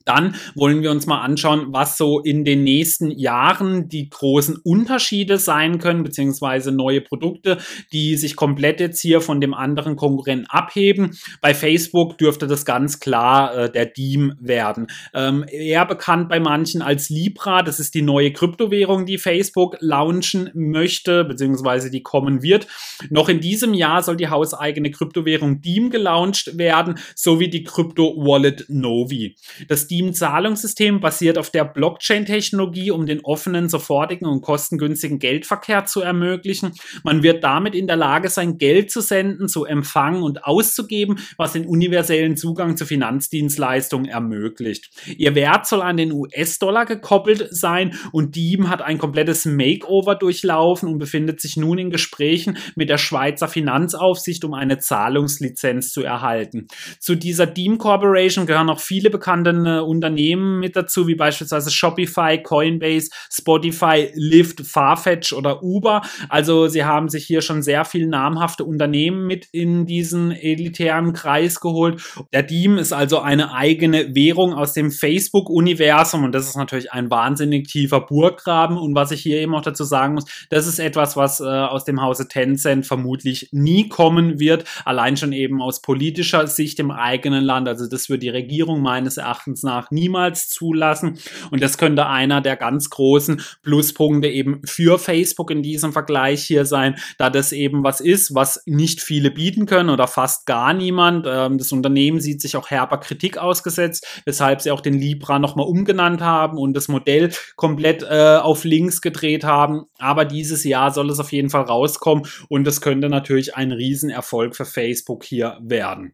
Dann 0.06 0.36
wollen 0.56 0.82
wir 0.82 0.92
uns 0.92 1.06
mal 1.06 1.22
anschauen, 1.22 1.68
was 1.70 1.98
so 1.98 2.20
in 2.20 2.44
den 2.44 2.64
nächsten 2.64 3.12
Jahren 3.12 3.88
die 3.88 4.10
großen 4.10 4.58
Unterschiede 4.64 5.38
sein 5.38 5.80
können, 5.80 6.04
beziehungsweise 6.04 6.72
neue 6.72 7.02
Produkte, 7.02 7.58
die 7.92 8.18
sich 8.18 8.36
komplett 8.36 8.80
jetzt 8.80 9.02
hier 9.02 9.22
von 9.22 9.40
dem 9.42 9.54
anderen 9.54 9.96
Konkurrenten 9.96 10.48
abheben. 10.48 11.18
Bei 11.42 11.54
Facebook 11.54 12.18
dürfte 12.18 12.48
das 12.48 12.66
ganz 12.66 13.00
klar 13.00 13.56
äh, 13.56 13.72
der 13.72 13.86
Deem 13.86 14.34
werden. 14.40 14.88
Ähm, 15.14 15.46
eher 15.50 15.86
bekannt 15.86 16.30
bei 16.30 16.40
manchen 16.40 16.82
als 16.82 17.10
Libra, 17.10 17.62
das 17.62 17.80
ist 17.80 17.96
die 17.96 18.02
neue 18.02 18.32
Kryptowährung, 18.32 19.06
die 19.06 19.18
Facebook 19.18 19.78
launchen 19.80 20.50
möchte, 20.54 21.24
beziehungsweise 21.24 21.90
die 21.90 22.04
kommen 22.04 22.42
wird. 22.42 22.68
Noch 23.10 23.30
in 23.30 23.40
diesem 23.40 23.74
Jahr 23.74 24.04
soll 24.04 24.18
die 24.18 24.30
hauseigene 24.30 24.92
Kryptowährung 24.92 25.62
Deem 25.62 25.90
gelauncht 25.90 26.58
werden, 26.58 27.00
sowie 27.16 27.50
die 27.50 27.64
Krypto-Wallet 27.64 28.66
Novi. 28.70 29.36
Das 29.68 29.85
Steam-Zahlungssystem 29.86 31.00
basiert 31.00 31.38
auf 31.38 31.50
der 31.50 31.64
Blockchain-Technologie, 31.64 32.92
um 32.92 33.06
den 33.06 33.24
offenen, 33.24 33.70
sofortigen 33.70 34.28
und 34.28 34.42
kostengünstigen 34.42 35.20
Geldverkehr 35.20 35.86
zu 35.86 36.02
ermöglichen. 36.02 36.74
Man 37.04 37.24
wird 37.24 37.44
damit 37.44 37.76
in 37.76 37.88
der 37.88 37.96
Lage 37.96 38.30
sein, 38.30 38.58
Geld 38.58 38.92
zu 38.92 39.02
senden, 39.02 39.48
zu 39.48 39.66
empfangen 39.66 40.24
und 40.24 40.44
auszugeben, 40.44 41.20
was 41.38 41.54
den 41.54 41.66
universellen 41.66 42.36
Zugang 42.38 42.78
zu 42.78 42.86
Finanzdienstleistungen 42.86 44.10
ermöglicht. 44.10 44.90
Ihr 45.18 45.36
Wert 45.36 45.68
soll 45.68 45.82
an 45.82 45.98
den 45.98 46.12
US-Dollar 46.12 46.86
gekoppelt 46.86 47.48
sein 47.52 47.96
und 48.12 48.36
Diem 48.36 48.70
hat 48.70 48.82
ein 48.82 48.98
komplettes 48.98 49.46
Makeover 49.46 50.16
durchlaufen 50.16 50.90
und 50.90 51.00
befindet 51.00 51.40
sich 51.40 51.58
nun 51.58 51.78
in 51.78 51.90
Gesprächen 51.92 52.58
mit 52.76 52.90
der 52.90 52.98
Schweizer 52.98 53.48
Finanzaufsicht, 53.48 54.44
um 54.44 54.54
eine 54.54 54.80
Zahlungslizenz 54.80 55.92
zu 55.92 56.04
erhalten. 56.04 56.68
Zu 57.00 57.16
dieser 57.16 57.46
Diem 57.46 57.78
Corporation 57.78 58.46
gehören 58.46 58.68
noch 58.68 58.80
viele 58.80 59.10
bekannte 59.10 59.46
Unternehmen 59.84 60.60
mit 60.60 60.76
dazu, 60.76 61.08
wie 61.08 61.16
beispielsweise 61.16 61.72
Shopify, 61.72 62.42
Coinbase, 62.42 63.10
Spotify, 63.32 64.10
Lyft, 64.16 64.62
Farfetch 64.62 65.34
oder 65.34 65.64
Uber. 65.64 66.02
Also 66.30 66.68
sie 66.68 66.86
haben 66.86 67.10
sich 67.10 67.26
hier 67.26 67.42
schon 67.42 67.62
sehr 67.62 67.86
viele 67.86 68.08
namhafte 68.08 68.64
Unternehmen 68.64 69.28
mit 69.28 69.48
in 69.52 69.86
diesen 69.86 70.32
elitären 70.32 71.14
Kreis 71.14 71.60
geholt. 71.60 72.02
Der 72.34 72.44
Diem 72.44 72.78
ist 72.78 72.94
also 72.94 73.20
eine 73.20 73.54
eigene 73.54 74.16
Währung 74.16 74.54
aus 74.54 74.74
dem 74.74 74.92
Facebook-Universum 74.92 76.24
und 76.24 76.34
das 76.34 76.48
ist 76.48 76.56
natürlich 76.56 76.92
ein 76.92 77.10
wahnsinnig 77.10 77.68
tiefer 77.68 78.02
Burggraben. 78.02 78.78
Und 78.78 78.96
was 78.96 79.12
ich 79.12 79.22
hier 79.22 79.38
eben 79.38 79.56
auch 79.56 79.62
dazu 79.62 79.84
sagen 79.84 80.14
muss, 80.14 80.26
das 80.50 80.68
ist 80.68 80.80
etwas, 80.80 81.16
was 81.18 81.40
äh, 81.40 81.44
aus 81.46 81.86
dem 81.86 82.02
Hause 82.02 82.28
Tencent 82.28 82.86
vermutlich 82.86 83.50
nie 83.52 83.90
kommen 83.90 84.40
wird, 84.40 84.66
allein 84.84 85.18
schon 85.18 85.34
eben 85.34 85.62
aus 85.62 85.82
politischer 85.82 86.48
Sicht 86.48 86.80
im 86.80 86.92
eigenen 86.92 87.44
Land. 87.44 87.68
Also 87.68 87.88
das 87.88 88.10
wird 88.10 88.24
die 88.24 88.30
Regierung 88.30 88.82
meines 88.82 89.18
Erachtens 89.18 89.55
nach 89.64 89.92
niemals 89.92 90.50
zulassen. 90.50 91.20
Und 91.52 91.62
das 91.62 91.78
könnte 91.78 92.08
einer 92.08 92.42
der 92.42 92.56
ganz 92.56 92.90
großen 92.90 93.42
Pluspunkte 93.64 94.28
eben 94.28 94.62
für 94.66 95.00
Facebook 95.00 95.52
in 95.52 95.64
diesem 95.64 95.94
Vergleich 95.94 96.44
hier 96.44 96.66
sein, 96.66 96.96
da 97.18 97.30
das 97.30 97.52
eben 97.52 97.84
was 97.84 98.02
ist, 98.02 98.36
was 98.36 98.62
nicht 98.66 99.02
viele 99.02 99.32
bieten 99.32 99.66
können 99.66 99.90
oder 99.90 100.08
fast 100.08 100.46
gar 100.46 100.74
niemand. 100.74 101.26
Ähm, 101.28 101.58
das 101.58 101.72
Unternehmen 101.72 102.20
sieht 102.20 102.42
sich 102.42 102.58
auch 102.58 102.70
herber 102.70 103.00
Kritik 103.00 103.38
ausgesetzt, 103.38 104.22
weshalb 104.26 104.62
sie 104.62 104.72
auch 104.72 104.82
den 104.82 105.00
Libra 105.00 105.40
nochmal 105.40 105.68
umgenannt 105.68 106.22
haben 106.22 106.58
und 106.58 106.74
das 106.74 106.88
Modell 106.88 107.32
komplett 107.56 108.04
äh, 108.04 108.38
auf 108.38 108.64
links 108.64 109.02
gedreht 109.02 109.44
haben. 109.44 109.84
Aber 109.98 110.26
dieses 110.26 110.64
Jahr 110.64 110.92
soll 110.92 111.10
es 111.10 111.20
auf 111.20 111.32
jeden 111.32 111.50
Fall 111.50 111.64
rauskommen 111.64 112.28
und 112.50 112.66
das 112.66 112.82
könnte 112.82 113.10
natürlich 113.10 113.56
ein 113.56 113.72
Riesenerfolg 113.72 114.56
für 114.56 114.66
Facebook 114.66 115.24
hier 115.24 115.58
werden. 115.62 116.14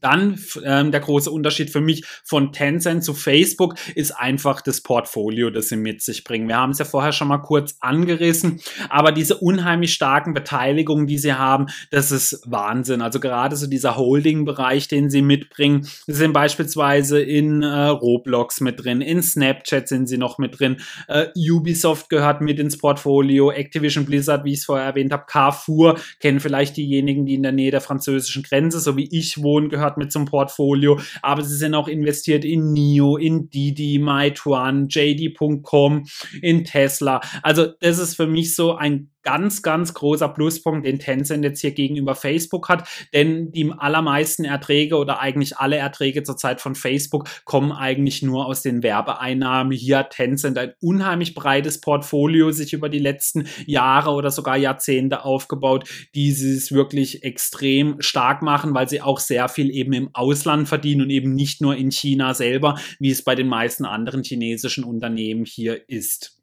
Dann 0.00 0.38
ähm, 0.64 0.92
der 0.92 1.00
große 1.00 1.30
Unterschied 1.30 1.70
für 1.70 1.80
mich 1.80 2.04
von 2.24 2.52
Tencent 2.52 3.04
zu 3.04 3.12
Facebook 3.12 3.74
ist 3.94 4.12
einfach 4.12 4.62
das 4.62 4.80
Portfolio, 4.80 5.50
das 5.50 5.68
sie 5.68 5.76
mit 5.76 6.00
sich 6.00 6.24
bringen. 6.24 6.48
Wir 6.48 6.56
haben 6.56 6.70
es 6.70 6.78
ja 6.78 6.84
vorher 6.84 7.12
schon 7.12 7.28
mal 7.28 7.38
kurz 7.38 7.76
angerissen, 7.80 8.60
aber 8.88 9.12
diese 9.12 9.36
unheimlich 9.36 9.92
starken 9.92 10.32
Beteiligungen, 10.32 11.06
die 11.06 11.18
sie 11.18 11.34
haben, 11.34 11.66
das 11.90 12.12
ist 12.12 12.40
Wahnsinn. 12.46 13.02
Also 13.02 13.20
gerade 13.20 13.56
so 13.56 13.66
dieser 13.66 13.96
Holding-Bereich, 13.96 14.88
den 14.88 15.10
sie 15.10 15.22
mitbringen, 15.22 15.86
sind 16.06 16.32
beispielsweise 16.32 17.20
in 17.20 17.62
äh, 17.62 17.86
Roblox 17.88 18.60
mit 18.60 18.82
drin, 18.82 19.02
in 19.02 19.22
Snapchat 19.22 19.88
sind 19.88 20.06
sie 20.06 20.18
noch 20.18 20.38
mit 20.38 20.60
drin, 20.60 20.78
äh, 21.08 21.26
Ubisoft 21.36 22.08
gehört 22.08 22.40
mit 22.40 22.58
ins 22.58 22.78
Portfolio, 22.78 23.50
Activision 23.50 24.06
Blizzard, 24.06 24.44
wie 24.44 24.52
ich 24.52 24.60
es 24.60 24.64
vorher 24.64 24.86
erwähnt 24.86 25.12
habe, 25.12 25.24
Carrefour, 25.26 25.98
kennen 26.20 26.40
vielleicht 26.40 26.76
diejenigen, 26.76 27.26
die 27.26 27.34
in 27.34 27.42
der 27.42 27.52
Nähe 27.52 27.70
der 27.70 27.80
französischen 27.80 28.42
Grenze, 28.44 28.80
so 28.80 28.96
wie 28.96 29.08
ich 29.10 29.42
wohnen, 29.42 29.68
gehört 29.80 29.96
mit 29.96 30.12
zum 30.12 30.26
Portfolio, 30.26 31.00
aber 31.22 31.42
sie 31.42 31.56
sind 31.56 31.74
auch 31.74 31.88
investiert 31.88 32.44
in 32.44 32.72
NIO, 32.72 33.16
in 33.16 33.50
Didi, 33.50 33.98
Meituan, 33.98 34.88
JD.com, 34.88 36.06
in 36.42 36.64
Tesla. 36.64 37.20
Also 37.42 37.66
das 37.80 37.98
ist 37.98 38.14
für 38.14 38.26
mich 38.26 38.54
so 38.54 38.74
ein 38.74 39.09
ganz, 39.30 39.62
ganz 39.62 39.94
großer 39.94 40.28
Pluspunkt, 40.28 40.84
den 40.84 40.98
Tencent 40.98 41.44
jetzt 41.44 41.60
hier 41.60 41.70
gegenüber 41.70 42.16
Facebook 42.16 42.68
hat, 42.68 42.88
denn 43.14 43.52
die 43.52 43.70
allermeisten 43.70 44.44
Erträge 44.44 44.96
oder 44.96 45.20
eigentlich 45.20 45.58
alle 45.58 45.76
Erträge 45.76 46.24
zurzeit 46.24 46.60
von 46.60 46.74
Facebook 46.74 47.28
kommen 47.44 47.70
eigentlich 47.70 48.22
nur 48.22 48.46
aus 48.46 48.62
den 48.62 48.82
Werbeeinnahmen. 48.82 49.70
Hier 49.70 49.98
hat 49.98 50.10
Tencent 50.10 50.58
ein 50.58 50.72
unheimlich 50.80 51.36
breites 51.36 51.80
Portfolio 51.80 52.50
sich 52.50 52.72
über 52.72 52.88
die 52.88 52.98
letzten 52.98 53.46
Jahre 53.66 54.10
oder 54.10 54.32
sogar 54.32 54.56
Jahrzehnte 54.56 55.24
aufgebaut, 55.24 55.88
die 56.16 56.30
es 56.30 56.72
wirklich 56.72 57.22
extrem 57.22 58.02
stark 58.02 58.42
machen, 58.42 58.74
weil 58.74 58.88
sie 58.88 59.00
auch 59.00 59.20
sehr 59.20 59.48
viel 59.48 59.70
eben 59.70 59.92
im 59.92 60.10
Ausland 60.12 60.68
verdienen 60.68 61.02
und 61.02 61.10
eben 61.10 61.36
nicht 61.36 61.60
nur 61.60 61.76
in 61.76 61.92
China 61.92 62.34
selber, 62.34 62.80
wie 62.98 63.12
es 63.12 63.22
bei 63.22 63.36
den 63.36 63.46
meisten 63.46 63.84
anderen 63.84 64.24
chinesischen 64.24 64.82
Unternehmen 64.82 65.44
hier 65.44 65.88
ist. 65.88 66.39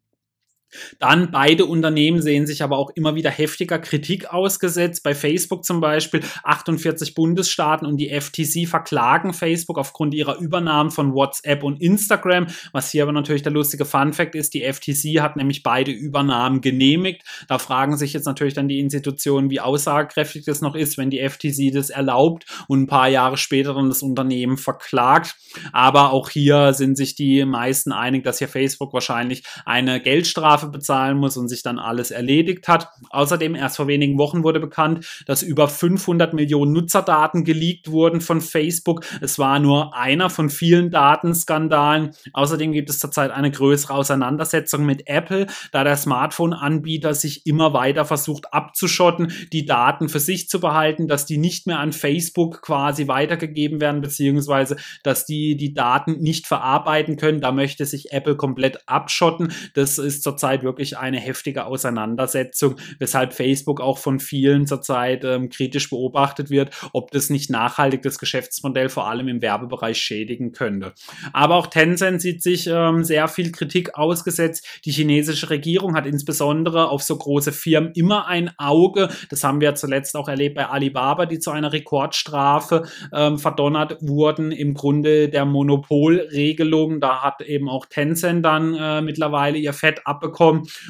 Dann 1.00 1.32
beide 1.32 1.66
Unternehmen 1.66 2.22
sehen 2.22 2.48
sich 2.48 2.64
aber 2.64 2.78
auch 2.78 2.92
immer 2.96 3.16
wieder 3.16 3.30
heftiger 3.30 3.80
Kritik 3.80 4.34
ausgesetzt. 4.34 5.04
Bei 5.04 5.16
Facebook 5.16 5.64
zum 5.66 5.82
Beispiel 5.82 6.22
48 6.44 7.14
Bundesstaaten 7.14 7.88
und 7.88 7.98
die 7.98 8.10
FTC 8.10 8.68
verklagen 8.68 9.34
Facebook 9.34 9.78
aufgrund 9.78 10.14
ihrer 10.14 10.38
Übernahmen 10.38 10.92
von 10.92 11.14
WhatsApp 11.14 11.64
und 11.64 11.82
Instagram. 11.82 12.48
Was 12.72 12.92
hier 12.92 13.04
aber 13.04 13.12
natürlich 13.12 13.44
der 13.44 13.52
lustige 13.52 13.86
Fun 13.86 14.14
Fact 14.14 14.36
ist, 14.36 14.54
die 14.54 14.64
FTC 14.64 15.22
hat 15.22 15.36
nämlich 15.36 15.64
beide 15.64 15.92
Übernahmen 15.92 16.62
genehmigt. 16.62 17.24
Da 17.48 17.60
fragen 17.60 17.98
sich 17.98 18.14
jetzt 18.14 18.26
natürlich 18.26 18.54
dann 18.54 18.68
die 18.68 18.80
Institutionen, 18.80 19.50
wie 19.50 19.60
aussagekräftig 19.60 20.46
das 20.46 20.62
noch 20.62 20.76
ist, 20.76 20.98
wenn 20.98 21.10
die 21.10 21.28
FTC 21.28 21.72
das 21.74 21.90
erlaubt 21.90 22.46
und 22.68 22.84
ein 22.84 22.88
paar 22.88 23.08
Jahre 23.08 23.38
später 23.38 23.74
dann 23.74 23.90
das 23.90 24.02
Unternehmen 24.02 24.58
verklagt. 24.58 25.36
Aber 25.72 26.12
auch 26.12 26.30
hier 26.30 26.74
sind 26.74 26.98
sich 26.98 27.16
die 27.16 27.46
meisten 27.46 27.92
einig, 27.92 28.24
dass 28.24 28.40
hier 28.40 28.48
Facebook 28.48 28.94
wahrscheinlich 28.94 29.44
eine 29.66 30.02
Geldstrafe 30.02 30.67
Strafe 30.68 30.72
bezahlen 30.72 31.18
muss 31.18 31.38
und 31.38 31.48
sich 31.48 31.64
dann 31.64 31.80
alles 31.80 32.12
erledigt 32.12 32.68
hat. 32.68 32.90
Außerdem, 33.10 33.56
erst 33.56 33.78
vor 33.78 33.88
wenigen 33.88 34.18
Wochen 34.18 34.44
wurde 34.44 34.60
bekannt, 34.60 35.24
dass 35.26 35.42
über 35.42 35.68
500 35.68 36.34
Millionen 36.34 36.74
Nutzerdaten 36.74 37.44
geleakt 37.44 37.92
wurden 37.92 38.22
von 38.22 38.42
Facebook. 38.42 39.06
Es 39.22 39.40
war 39.40 39.60
nur 39.60 39.96
einer 39.96 40.30
von 40.30 40.50
vielen 40.50 40.92
Datenskandalen. 40.92 42.12
Außerdem 42.34 42.72
gibt 42.72 42.90
es 42.90 43.00
zurzeit 43.00 43.32
eine 43.32 43.52
größere 43.52 43.94
Auseinandersetzung 43.94 44.86
mit 44.86 45.08
Apple, 45.08 45.48
da 45.72 45.84
der 45.84 45.98
Smartphone-Anbieter 45.98 47.14
sich 47.14 47.46
immer 47.46 47.74
weiter 47.74 48.06
versucht 48.06 48.54
abzuschotten, 48.54 49.32
die 49.52 49.66
Daten 49.66 50.10
für 50.10 50.20
sich 50.20 50.50
zu 50.50 50.60
behalten, 50.60 51.08
dass 51.08 51.26
die 51.26 51.38
nicht 51.38 51.68
mehr 51.68 51.80
an 51.80 51.94
Facebook 51.94 52.62
quasi 52.62 53.08
weitergegeben 53.08 53.82
werden, 53.82 54.02
beziehungsweise 54.02 54.78
dass 55.04 55.26
die 55.26 55.56
die 55.56 55.74
Daten 55.74 56.20
nicht 56.20 56.48
verarbeiten 56.48 57.18
können. 57.18 57.42
Da 57.42 57.52
möchte 57.52 57.86
sich 57.86 58.12
Apple 58.12 58.36
komplett 58.36 58.80
abschotten. 58.88 59.52
Das 59.74 59.98
ist 59.98 60.24
zurzeit 60.24 60.47
zurzeit 60.48 60.64
wirklich 60.64 60.98
eine 60.98 61.20
heftige 61.20 61.66
Auseinandersetzung, 61.66 62.76
weshalb 63.00 63.34
Facebook 63.34 63.82
auch 63.82 63.98
von 63.98 64.20
vielen 64.20 64.66
zurzeit 64.66 65.26
ähm, 65.26 65.50
kritisch 65.50 65.90
beobachtet 65.90 66.50
wird, 66.50 66.70
ob 66.94 67.12
das 67.12 67.30
nicht 67.30 67.50
nachhaltig 67.50 68.02
das 68.02 68.18
Geschäftsmodell 68.18 68.88
vor 68.88 69.10
allem 69.10 69.28
im 69.28 69.42
Werbebereich 69.42 69.98
schädigen 69.98 70.54
könnte. 70.54 70.94
Aber 71.34 71.56
auch 71.56 71.68
Tencent 71.68 72.22
sieht 72.22 72.42
sich 72.42 72.68
ähm, 72.68 73.04
sehr 73.04 73.28
viel 73.28 73.52
Kritik 73.52 73.96
ausgesetzt. 73.96 74.66
Die 74.86 74.92
chinesische 74.92 75.50
Regierung 75.50 75.96
hat 75.96 76.06
insbesondere 76.06 76.90
auf 76.90 77.04
so 77.04 77.18
große 77.18 77.52
Firmen 77.52 77.92
immer 77.94 78.28
ein 78.28 78.52
Auge. 78.58 79.10
Das 79.30 79.44
haben 79.44 79.60
wir 79.60 79.76
zuletzt 79.76 80.16
auch 80.16 80.30
erlebt 80.30 80.56
bei 80.56 80.68
Alibaba, 80.68 81.26
die 81.26 81.40
zu 81.40 81.52
einer 81.52 81.74
Rekordstrafe 81.74 82.84
ähm, 83.14 83.38
verdonnert 83.38 83.98
wurden 84.00 84.54
im 84.54 84.76
Grunde 84.76 85.28
der 85.28 85.44
Monopolregelung. 85.44 87.02
Da 87.02 87.22
hat 87.22 87.42
eben 87.42 87.68
auch 87.68 87.86
Tencent 87.86 88.46
dann 88.46 88.74
äh, 88.76 89.02
mittlerweile 89.02 89.58
ihr 89.58 89.74
Fett 89.74 90.02
abbekommen 90.06 90.37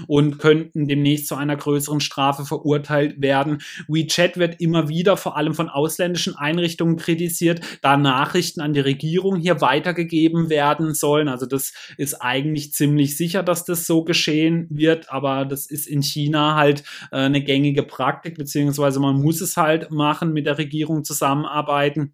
und 0.07 0.39
könnten 0.39 0.87
demnächst 0.87 1.27
zu 1.27 1.35
einer 1.35 1.55
größeren 1.55 1.99
Strafe 1.99 2.45
verurteilt 2.45 3.21
werden. 3.21 3.59
WeChat 3.87 4.37
wird 4.37 4.59
immer 4.61 4.89
wieder 4.89 5.17
vor 5.17 5.37
allem 5.37 5.53
von 5.53 5.69
ausländischen 5.69 6.35
Einrichtungen 6.35 6.97
kritisiert, 6.97 7.61
da 7.81 7.97
Nachrichten 7.97 8.61
an 8.61 8.73
die 8.73 8.79
Regierung 8.79 9.37
hier 9.37 9.61
weitergegeben 9.61 10.49
werden 10.49 10.93
sollen. 10.93 11.27
Also 11.27 11.45
das 11.45 11.73
ist 11.97 12.15
eigentlich 12.15 12.73
ziemlich 12.73 13.17
sicher, 13.17 13.43
dass 13.43 13.65
das 13.65 13.85
so 13.85 14.03
geschehen 14.03 14.67
wird, 14.69 15.11
aber 15.11 15.45
das 15.45 15.65
ist 15.65 15.87
in 15.87 16.01
China 16.01 16.55
halt 16.55 16.83
äh, 17.11 17.17
eine 17.17 17.43
gängige 17.43 17.83
Praktik, 17.83 18.37
beziehungsweise 18.37 18.99
man 18.99 19.21
muss 19.21 19.41
es 19.41 19.57
halt 19.57 19.91
machen, 19.91 20.33
mit 20.33 20.45
der 20.45 20.57
Regierung 20.57 21.03
zusammenarbeiten. 21.03 22.13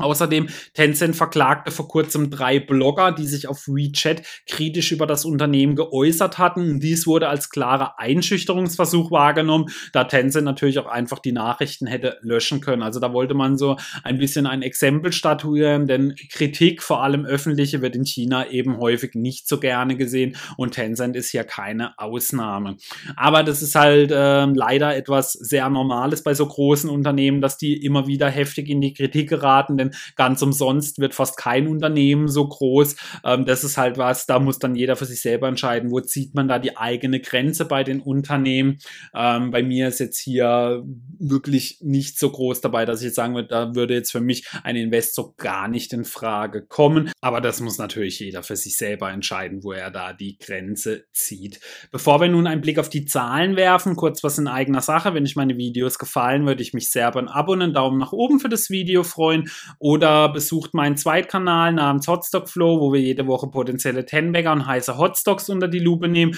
Außerdem, 0.00 0.48
Tencent 0.74 1.16
verklagte 1.16 1.70
vor 1.70 1.88
kurzem 1.88 2.30
drei 2.30 2.60
Blogger, 2.60 3.12
die 3.12 3.26
sich 3.26 3.48
auf 3.48 3.66
WeChat 3.66 4.22
kritisch 4.48 4.92
über 4.92 5.06
das 5.06 5.24
Unternehmen 5.24 5.76
geäußert 5.76 6.38
hatten. 6.38 6.80
Dies 6.80 7.06
wurde 7.06 7.28
als 7.28 7.50
klarer 7.50 7.98
Einschüchterungsversuch 7.98 9.10
wahrgenommen, 9.10 9.70
da 9.92 10.04
Tencent 10.04 10.44
natürlich 10.44 10.78
auch 10.78 10.86
einfach 10.86 11.18
die 11.18 11.32
Nachrichten 11.32 11.86
hätte 11.86 12.18
löschen 12.22 12.60
können. 12.60 12.82
Also 12.82 13.00
da 13.00 13.12
wollte 13.12 13.34
man 13.34 13.58
so 13.58 13.76
ein 14.02 14.18
bisschen 14.18 14.46
ein 14.46 14.62
Exempel 14.62 15.12
statuieren, 15.12 15.86
denn 15.86 16.14
Kritik, 16.30 16.82
vor 16.82 17.02
allem 17.02 17.24
öffentliche, 17.24 17.82
wird 17.82 17.96
in 17.96 18.04
China 18.04 18.48
eben 18.50 18.78
häufig 18.78 19.14
nicht 19.14 19.48
so 19.48 19.58
gerne 19.60 19.96
gesehen 19.96 20.36
und 20.56 20.72
Tencent 20.72 21.16
ist 21.16 21.30
hier 21.30 21.44
keine 21.44 21.98
Ausnahme. 21.98 22.76
Aber 23.16 23.42
das 23.42 23.62
ist 23.62 23.74
halt 23.74 24.10
äh, 24.10 24.46
leider 24.46 24.96
etwas 24.96 25.32
sehr 25.32 25.68
Normales 25.68 26.22
bei 26.22 26.34
so 26.34 26.46
großen 26.46 26.90
Unternehmen, 26.90 27.40
dass 27.40 27.58
die 27.58 27.84
immer 27.84 28.06
wieder 28.06 28.28
heftig 28.28 28.68
in 28.68 28.80
die 28.80 28.94
Kritik 28.94 29.28
geraten, 29.28 29.76
denn 29.76 29.89
ganz 30.16 30.42
umsonst 30.42 30.98
wird 30.98 31.14
fast 31.14 31.36
kein 31.36 31.66
Unternehmen 31.66 32.28
so 32.28 32.46
groß. 32.46 32.96
Ähm, 33.24 33.44
das 33.44 33.64
ist 33.64 33.76
halt 33.76 33.98
was, 33.98 34.26
da 34.26 34.38
muss 34.38 34.58
dann 34.58 34.74
jeder 34.74 34.96
für 34.96 35.06
sich 35.06 35.20
selber 35.20 35.48
entscheiden, 35.48 35.90
wo 35.90 36.00
zieht 36.00 36.34
man 36.34 36.48
da 36.48 36.58
die 36.58 36.76
eigene 36.76 37.20
Grenze 37.20 37.64
bei 37.64 37.84
den 37.84 38.00
Unternehmen. 38.00 38.78
Ähm, 39.14 39.50
bei 39.50 39.62
mir 39.62 39.88
ist 39.88 40.00
jetzt 40.00 40.18
hier 40.18 40.82
wirklich 41.18 41.78
nicht 41.80 42.18
so 42.18 42.30
groß 42.30 42.60
dabei, 42.60 42.84
dass 42.84 43.00
ich 43.00 43.06
jetzt 43.06 43.16
sagen 43.16 43.34
würde, 43.34 43.48
da 43.48 43.74
würde 43.74 43.94
jetzt 43.94 44.12
für 44.12 44.20
mich 44.20 44.48
ein 44.62 44.76
Investor 44.76 45.34
gar 45.36 45.68
nicht 45.68 45.92
in 45.92 46.04
Frage 46.04 46.62
kommen. 46.62 47.10
Aber 47.20 47.40
das 47.40 47.60
muss 47.60 47.78
natürlich 47.78 48.18
jeder 48.20 48.42
für 48.42 48.56
sich 48.56 48.76
selber 48.76 49.10
entscheiden, 49.10 49.62
wo 49.62 49.72
er 49.72 49.90
da 49.90 50.12
die 50.12 50.38
Grenze 50.38 51.04
zieht. 51.12 51.60
Bevor 51.90 52.20
wir 52.20 52.28
nun 52.28 52.46
einen 52.46 52.60
Blick 52.60 52.78
auf 52.78 52.88
die 52.88 53.04
Zahlen 53.04 53.56
werfen, 53.56 53.96
kurz 53.96 54.22
was 54.22 54.38
in 54.38 54.48
eigener 54.48 54.80
Sache. 54.80 55.14
Wenn 55.14 55.24
euch 55.24 55.36
meine 55.36 55.56
Videos 55.56 55.98
gefallen, 55.98 56.46
würde 56.46 56.62
ich 56.62 56.74
mich 56.74 56.90
sehr 56.90 57.08
über 57.08 57.20
ein 57.20 57.28
Abo 57.28 57.52
und 57.52 57.62
einen 57.62 57.74
Daumen 57.74 57.98
nach 57.98 58.12
oben 58.12 58.40
für 58.40 58.48
das 58.48 58.70
Video 58.70 59.02
freuen 59.02 59.50
oder 59.80 60.28
besucht 60.28 60.74
meinen 60.74 60.96
Zweitkanal 60.96 61.72
namens 61.72 62.06
Hotstock 62.06 62.48
Flow, 62.48 62.80
wo 62.80 62.92
wir 62.92 63.00
jede 63.00 63.26
Woche 63.26 63.48
potenzielle 63.48 64.04
Tenbagger 64.04 64.52
und 64.52 64.66
heiße 64.66 64.98
Hotstocks 64.98 65.48
unter 65.48 65.68
die 65.68 65.78
Lupe 65.78 66.06
nehmen. 66.06 66.36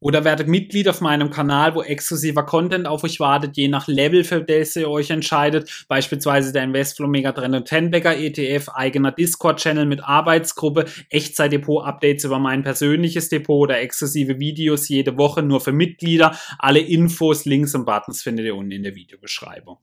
Oder 0.00 0.24
werdet 0.24 0.48
Mitglied 0.48 0.88
auf 0.88 1.00
meinem 1.00 1.30
Kanal, 1.30 1.76
wo 1.76 1.82
exklusiver 1.82 2.44
Content 2.44 2.88
auf 2.88 3.04
euch 3.04 3.20
wartet, 3.20 3.56
je 3.56 3.68
nach 3.68 3.86
Level, 3.86 4.24
für 4.24 4.42
das 4.42 4.74
ihr 4.74 4.90
euch 4.90 5.10
entscheidet. 5.10 5.84
Beispielsweise 5.86 6.52
der 6.52 6.64
Investflow 6.64 7.06
Megatrend 7.06 7.54
und 7.54 7.66
Tenbagger 7.66 8.18
ETF, 8.18 8.70
eigener 8.70 9.12
Discord-Channel 9.12 9.86
mit 9.86 10.02
Arbeitsgruppe, 10.02 10.86
Echtzeit-Depot-Updates 11.08 12.24
über 12.24 12.40
mein 12.40 12.64
persönliches 12.64 13.28
Depot 13.28 13.62
oder 13.62 13.78
exklusive 13.78 14.40
Videos 14.40 14.88
jede 14.88 15.16
Woche 15.16 15.44
nur 15.44 15.60
für 15.60 15.72
Mitglieder. 15.72 16.36
Alle 16.58 16.80
Infos, 16.80 17.44
Links 17.44 17.76
und 17.76 17.84
Buttons 17.84 18.22
findet 18.22 18.46
ihr 18.46 18.56
unten 18.56 18.72
in 18.72 18.82
der 18.82 18.96
Videobeschreibung. 18.96 19.78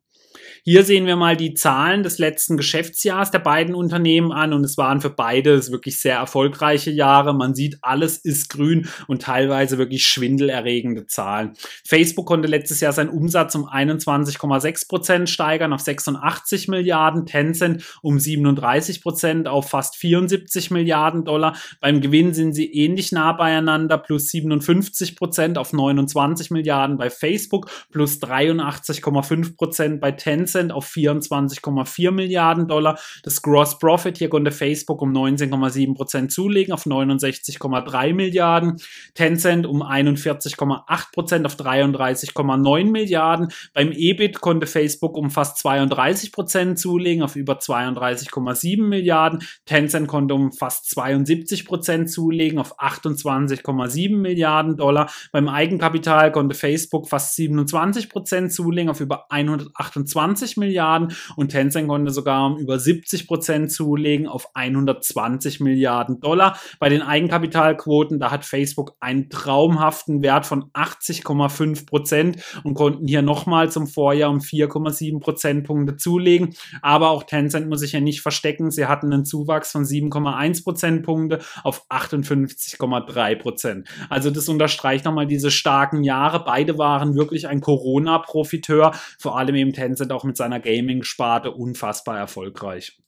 Hier 0.63 0.83
sehen 0.83 1.05
wir 1.05 1.15
mal 1.15 1.37
die 1.37 1.53
Zahlen 1.53 2.03
des 2.03 2.17
letzten 2.17 2.57
Geschäftsjahres 2.57 3.31
der 3.31 3.39
beiden 3.39 3.75
Unternehmen 3.75 4.31
an 4.31 4.53
und 4.53 4.63
es 4.65 4.77
waren 4.77 4.99
für 4.99 5.09
beide 5.09 5.59
wirklich 5.71 5.99
sehr 5.99 6.15
erfolgreiche 6.15 6.91
Jahre. 6.91 7.33
Man 7.33 7.55
sieht, 7.55 7.77
alles 7.81 8.17
ist 8.17 8.49
grün 8.49 8.87
und 9.07 9.21
teilweise 9.21 9.77
wirklich 9.77 10.05
schwindelerregende 10.05 11.07
Zahlen. 11.07 11.53
Facebook 11.87 12.25
konnte 12.25 12.47
letztes 12.47 12.81
Jahr 12.81 12.91
seinen 12.91 13.09
Umsatz 13.09 13.55
um 13.55 13.65
21,6 13.65 14.87
Prozent 14.87 15.29
steigern 15.29 15.73
auf 15.73 15.81
86 15.81 16.67
Milliarden, 16.67 17.25
Tencent 17.25 17.83
um 18.01 18.19
37 18.19 19.01
Prozent 19.01 19.47
auf 19.47 19.69
fast 19.69 19.95
74 19.95 20.71
Milliarden 20.71 21.23
Dollar. 21.23 21.55
Beim 21.79 22.01
Gewinn 22.01 22.33
sind 22.33 22.53
sie 22.53 22.71
ähnlich 22.73 23.11
nah 23.11 23.31
beieinander, 23.31 23.97
plus 23.97 24.29
57 24.31 25.15
Prozent 25.15 25.57
auf 25.57 25.71
29 25.71 26.51
Milliarden 26.51 26.97
bei 26.97 27.09
Facebook, 27.09 27.69
plus 27.91 28.21
83,5 28.21 29.55
Prozent 29.55 30.01
bei 30.01 30.11
Tencent 30.11 30.48
Tencent 30.49 30.71
auf 30.71 30.89
24,4 30.89 32.11
Milliarden 32.11 32.67
Dollar. 32.67 32.97
Das 33.23 33.41
Gross 33.41 33.77
Profit, 33.77 34.17
hier 34.17 34.29
konnte 34.29 34.51
Facebook 34.51 35.01
um 35.01 35.11
19,7 35.11 35.95
Prozent 35.95 36.31
zulegen 36.31 36.73
auf 36.73 36.85
69,3 36.85 38.13
Milliarden. 38.13 38.77
Tencent 39.13 39.67
um 39.67 39.83
41,8 39.83 41.11
Prozent 41.13 41.45
auf 41.45 41.55
33,9 41.55 42.85
Milliarden. 42.85 43.49
Beim 43.73 43.91
EBIT 43.91 44.41
konnte 44.41 44.65
Facebook 44.65 45.15
um 45.15 45.29
fast 45.29 45.59
32 45.59 46.31
Prozent 46.31 46.79
zulegen 46.79 47.21
auf 47.21 47.35
über 47.35 47.59
32,7 47.59 48.81
Milliarden. 48.81 49.43
Tencent 49.65 50.07
konnte 50.07 50.33
um 50.33 50.51
fast 50.51 50.89
72 50.89 51.65
Prozent 51.65 52.09
zulegen 52.09 52.57
auf 52.57 52.79
28,7 52.79 54.17
Milliarden 54.17 54.77
Dollar. 54.77 55.11
Beim 55.31 55.47
Eigenkapital 55.47 56.31
konnte 56.31 56.55
Facebook 56.55 57.07
fast 57.07 57.35
27 57.35 58.09
Prozent 58.09 58.51
zulegen 58.51 58.89
auf 58.89 58.99
über 58.99 59.25
128 59.29 60.38
120 60.39 60.57
Milliarden 60.57 61.15
und 61.35 61.49
Tencent 61.49 61.87
konnte 61.87 62.11
sogar 62.11 62.45
um 62.45 62.57
über 62.57 62.79
70 62.79 63.27
Prozent 63.27 63.71
zulegen 63.71 64.27
auf 64.27 64.49
120 64.53 65.59
Milliarden 65.59 66.19
Dollar. 66.19 66.57
Bei 66.79 66.89
den 66.89 67.01
Eigenkapitalquoten, 67.01 68.19
da 68.19 68.31
hat 68.31 68.45
Facebook 68.45 68.95
einen 68.99 69.29
traumhaften 69.29 70.21
Wert 70.21 70.45
von 70.45 70.65
80,5 70.73 71.85
Prozent 71.85 72.43
und 72.63 72.73
konnten 72.73 73.07
hier 73.07 73.21
nochmal 73.21 73.71
zum 73.71 73.87
Vorjahr 73.87 74.29
um 74.29 74.39
4,7 74.39 75.19
Prozentpunkte 75.19 75.97
zulegen. 75.97 76.55
Aber 76.81 77.09
auch 77.09 77.23
Tencent 77.23 77.69
muss 77.69 77.81
sich 77.81 77.93
ja 77.93 77.99
nicht 77.99 78.21
verstecken. 78.21 78.71
Sie 78.71 78.85
hatten 78.85 79.11
einen 79.11 79.25
Zuwachs 79.25 79.71
von 79.71 79.83
7,1 79.83 80.63
Prozentpunkte 80.63 81.39
auf 81.63 81.85
58,3 81.89 83.35
Prozent. 83.35 83.87
Also 84.09 84.29
das 84.29 84.47
unterstreicht 84.47 85.05
nochmal 85.05 85.27
diese 85.27 85.51
starken 85.51 86.03
Jahre. 86.03 86.43
Beide 86.43 86.77
waren 86.77 87.15
wirklich 87.15 87.47
ein 87.47 87.61
Corona-Profiteur, 87.61 88.91
vor 89.17 89.37
allem 89.37 89.55
eben 89.55 89.73
Tencent 89.73 90.11
auch 90.11 90.19
auch 90.19 90.25
mit 90.29 90.37
seiner 90.37 90.59
Gaming-Sparte 90.59 91.51
unfassbar 91.51 92.17
erfolgreich. 92.17 93.01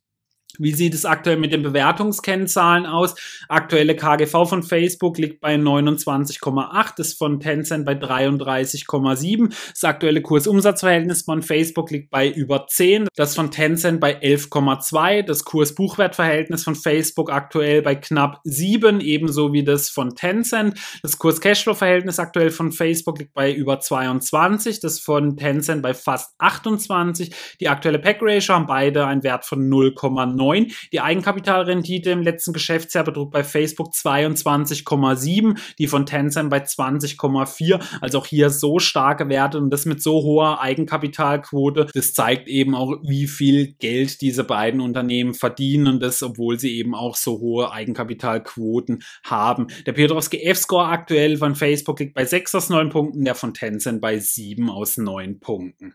Wie 0.59 0.73
sieht 0.73 0.93
es 0.93 1.05
aktuell 1.05 1.37
mit 1.37 1.53
den 1.53 1.63
Bewertungskennzahlen 1.63 2.85
aus? 2.85 3.15
Aktuelle 3.47 3.95
KGV 3.95 4.47
von 4.47 4.63
Facebook 4.63 5.17
liegt 5.17 5.39
bei 5.39 5.55
29,8, 5.55 6.93
das 6.97 7.13
von 7.13 7.39
Tencent 7.39 7.85
bei 7.85 7.93
33,7. 7.93 9.53
Das 9.69 9.83
aktuelle 9.83 10.21
Kursumsatzverhältnis 10.21 11.23
von 11.23 11.41
Facebook 11.41 11.91
liegt 11.91 12.09
bei 12.09 12.29
über 12.29 12.67
10, 12.67 13.07
das 13.15 13.35
von 13.35 13.51
Tencent 13.51 13.99
bei 13.99 14.19
11,2. 14.19 15.23
Das 15.23 15.45
Kurs-Buchwert-Verhältnis 15.45 16.63
von 16.63 16.75
Facebook 16.75 17.31
aktuell 17.31 17.81
bei 17.81 17.95
knapp 17.95 18.41
7, 18.43 18.99
ebenso 19.01 19.53
wie 19.53 19.63
das 19.63 19.89
von 19.89 20.15
Tencent. 20.15 20.79
Das 21.01 21.17
Kurs-Cashflow-Verhältnis 21.17 22.19
aktuell 22.19 22.51
von 22.51 22.71
Facebook 22.71 23.19
liegt 23.19 23.33
bei 23.33 23.53
über 23.53 23.79
22, 23.79 24.79
das 24.79 24.99
von 24.99 25.37
Tencent 25.37 25.81
bei 25.81 25.93
fast 25.93 26.35
28. 26.39 27.33
Die 27.59 27.69
aktuelle 27.69 27.99
Pack-Ratio 27.99 28.55
haben 28.55 28.67
beide 28.67 29.05
einen 29.05 29.23
Wert 29.23 29.45
von 29.45 29.69
0,9. 29.69 30.40
9. 30.41 30.71
Die 30.91 31.01
Eigenkapitalrendite 31.01 32.09
im 32.09 32.21
letzten 32.21 32.53
Geschäftsjahr 32.53 33.03
betrug 33.03 33.31
bei 33.31 33.43
Facebook 33.43 33.93
22,7, 33.93 35.57
die 35.77 35.87
von 35.87 36.05
Tencent 36.05 36.49
bei 36.49 36.63
20,4. 36.63 37.79
Also 38.01 38.19
auch 38.19 38.25
hier 38.25 38.49
so 38.49 38.79
starke 38.79 39.29
Werte 39.29 39.57
und 39.57 39.69
das 39.69 39.85
mit 39.85 40.01
so 40.01 40.23
hoher 40.23 40.61
Eigenkapitalquote. 40.61 41.87
Das 41.93 42.13
zeigt 42.13 42.47
eben 42.47 42.75
auch, 42.75 42.97
wie 43.03 43.27
viel 43.27 43.73
Geld 43.79 44.21
diese 44.21 44.43
beiden 44.43 44.81
Unternehmen 44.81 45.33
verdienen 45.33 45.87
und 45.87 46.01
das, 46.01 46.23
obwohl 46.23 46.59
sie 46.59 46.77
eben 46.77 46.95
auch 46.95 47.15
so 47.15 47.39
hohe 47.39 47.71
Eigenkapitalquoten 47.71 49.03
haben. 49.23 49.67
Der 49.85 49.93
Piotrowski 49.93 50.41
F-Score 50.41 50.87
aktuell 50.87 51.37
von 51.37 51.55
Facebook 51.55 51.99
liegt 51.99 52.15
bei 52.15 52.25
6 52.25 52.55
aus 52.55 52.69
9 52.69 52.89
Punkten, 52.89 53.23
der 53.23 53.35
von 53.35 53.53
Tencent 53.53 54.01
bei 54.01 54.17
7 54.17 54.69
aus 54.69 54.97
9 54.97 55.39
Punkten. 55.39 55.93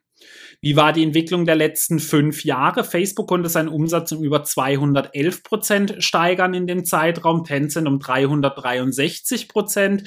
Wie 0.60 0.74
war 0.76 0.92
die 0.92 1.02
Entwicklung 1.02 1.44
der 1.44 1.54
letzten 1.54 1.98
fünf 1.98 2.44
Jahre? 2.44 2.82
Facebook 2.82 3.28
konnte 3.28 3.48
seinen 3.48 3.68
Umsatz 3.68 4.12
um 4.12 4.24
über 4.24 4.42
211 4.42 5.42
Prozent 5.42 5.96
steigern 5.98 6.54
in 6.54 6.66
dem 6.66 6.84
Zeitraum, 6.84 7.44
Tencent 7.44 7.86
um 7.86 7.98
363 7.98 9.48
Prozent. 9.48 10.04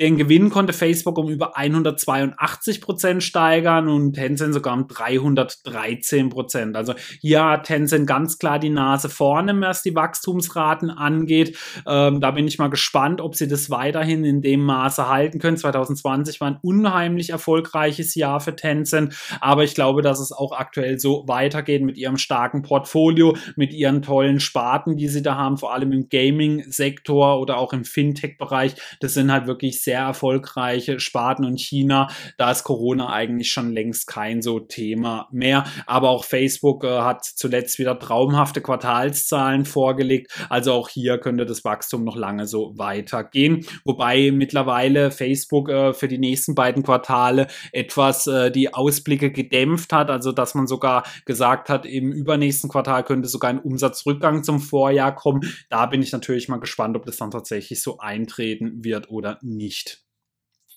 Den 0.00 0.16
Gewinn 0.16 0.50
konnte 0.50 0.72
Facebook 0.72 1.18
um 1.18 1.28
über 1.28 1.56
182 1.56 2.80
Prozent 2.80 3.22
steigern 3.22 3.88
und 3.88 4.14
Tencent 4.14 4.54
sogar 4.54 4.74
um 4.74 4.88
313 4.88 6.30
Prozent. 6.30 6.76
Also 6.76 6.94
hier 7.20 7.44
hat 7.44 7.64
Tencent 7.64 8.06
ganz 8.06 8.38
klar 8.38 8.58
die 8.58 8.70
Nase 8.70 9.08
vorne, 9.08 9.60
was 9.60 9.82
die 9.82 9.94
Wachstumsraten 9.94 10.90
angeht. 10.90 11.58
Ähm, 11.86 12.20
da 12.20 12.30
bin 12.30 12.48
ich 12.48 12.58
mal 12.58 12.70
gespannt, 12.70 13.20
ob 13.20 13.36
sie 13.36 13.48
das 13.48 13.70
weiterhin 13.70 14.24
in 14.24 14.40
dem 14.40 14.64
Maße 14.64 15.08
halten 15.08 15.38
können. 15.38 15.56
2020 15.56 16.40
war 16.40 16.48
ein 16.48 16.58
unheimlich 16.62 17.30
erfolgreiches 17.30 18.14
Jahr 18.14 18.40
für 18.40 18.56
Tencent, 18.56 19.14
aber 19.40 19.59
ich 19.64 19.74
glaube, 19.74 20.02
dass 20.02 20.20
es 20.20 20.32
auch 20.32 20.52
aktuell 20.52 20.98
so 20.98 21.24
weitergeht 21.26 21.82
mit 21.82 21.96
ihrem 21.96 22.16
starken 22.16 22.62
Portfolio, 22.62 23.36
mit 23.56 23.72
ihren 23.72 24.02
tollen 24.02 24.40
Sparten, 24.40 24.96
die 24.96 25.08
sie 25.08 25.22
da 25.22 25.36
haben, 25.36 25.56
vor 25.56 25.72
allem 25.72 25.92
im 25.92 26.08
Gaming-Sektor 26.08 27.40
oder 27.40 27.58
auch 27.58 27.72
im 27.72 27.84
Fintech-Bereich. 27.84 28.74
Das 29.00 29.14
sind 29.14 29.32
halt 29.32 29.46
wirklich 29.46 29.82
sehr 29.82 30.00
erfolgreiche 30.00 31.00
Sparten 31.00 31.44
und 31.44 31.58
China, 31.60 32.08
da 32.36 32.50
ist 32.50 32.64
Corona 32.64 33.12
eigentlich 33.12 33.50
schon 33.50 33.72
längst 33.72 34.06
kein 34.06 34.42
so 34.42 34.60
Thema 34.60 35.28
mehr. 35.32 35.64
Aber 35.86 36.10
auch 36.10 36.24
Facebook 36.24 36.84
äh, 36.84 37.00
hat 37.00 37.24
zuletzt 37.24 37.78
wieder 37.78 37.98
traumhafte 37.98 38.60
Quartalszahlen 38.60 39.64
vorgelegt. 39.64 40.32
Also 40.48 40.72
auch 40.72 40.88
hier 40.88 41.18
könnte 41.18 41.46
das 41.46 41.64
Wachstum 41.64 42.04
noch 42.04 42.16
lange 42.16 42.46
so 42.46 42.72
weitergehen. 42.76 43.66
Wobei 43.84 44.30
mittlerweile 44.30 45.10
Facebook 45.10 45.68
äh, 45.68 45.92
für 45.92 46.08
die 46.08 46.18
nächsten 46.18 46.54
beiden 46.54 46.82
Quartale 46.82 47.46
etwas 47.72 48.26
äh, 48.26 48.50
die 48.50 48.72
Ausblicke 48.74 49.30
gedämpft 49.42 49.92
hat. 49.92 50.10
Also 50.10 50.32
dass 50.32 50.54
man 50.54 50.66
sogar 50.66 51.04
gesagt 51.24 51.68
hat, 51.68 51.86
im 51.86 52.12
übernächsten 52.12 52.70
Quartal 52.70 53.04
könnte 53.04 53.28
sogar 53.28 53.50
ein 53.50 53.60
Umsatzrückgang 53.60 54.44
zum 54.44 54.60
Vorjahr 54.60 55.14
kommen. 55.14 55.42
Da 55.68 55.86
bin 55.86 56.02
ich 56.02 56.12
natürlich 56.12 56.48
mal 56.48 56.60
gespannt, 56.60 56.96
ob 56.96 57.06
das 57.06 57.16
dann 57.16 57.30
tatsächlich 57.30 57.82
so 57.82 57.98
eintreten 57.98 58.84
wird 58.84 59.10
oder 59.10 59.38
nicht. 59.42 60.04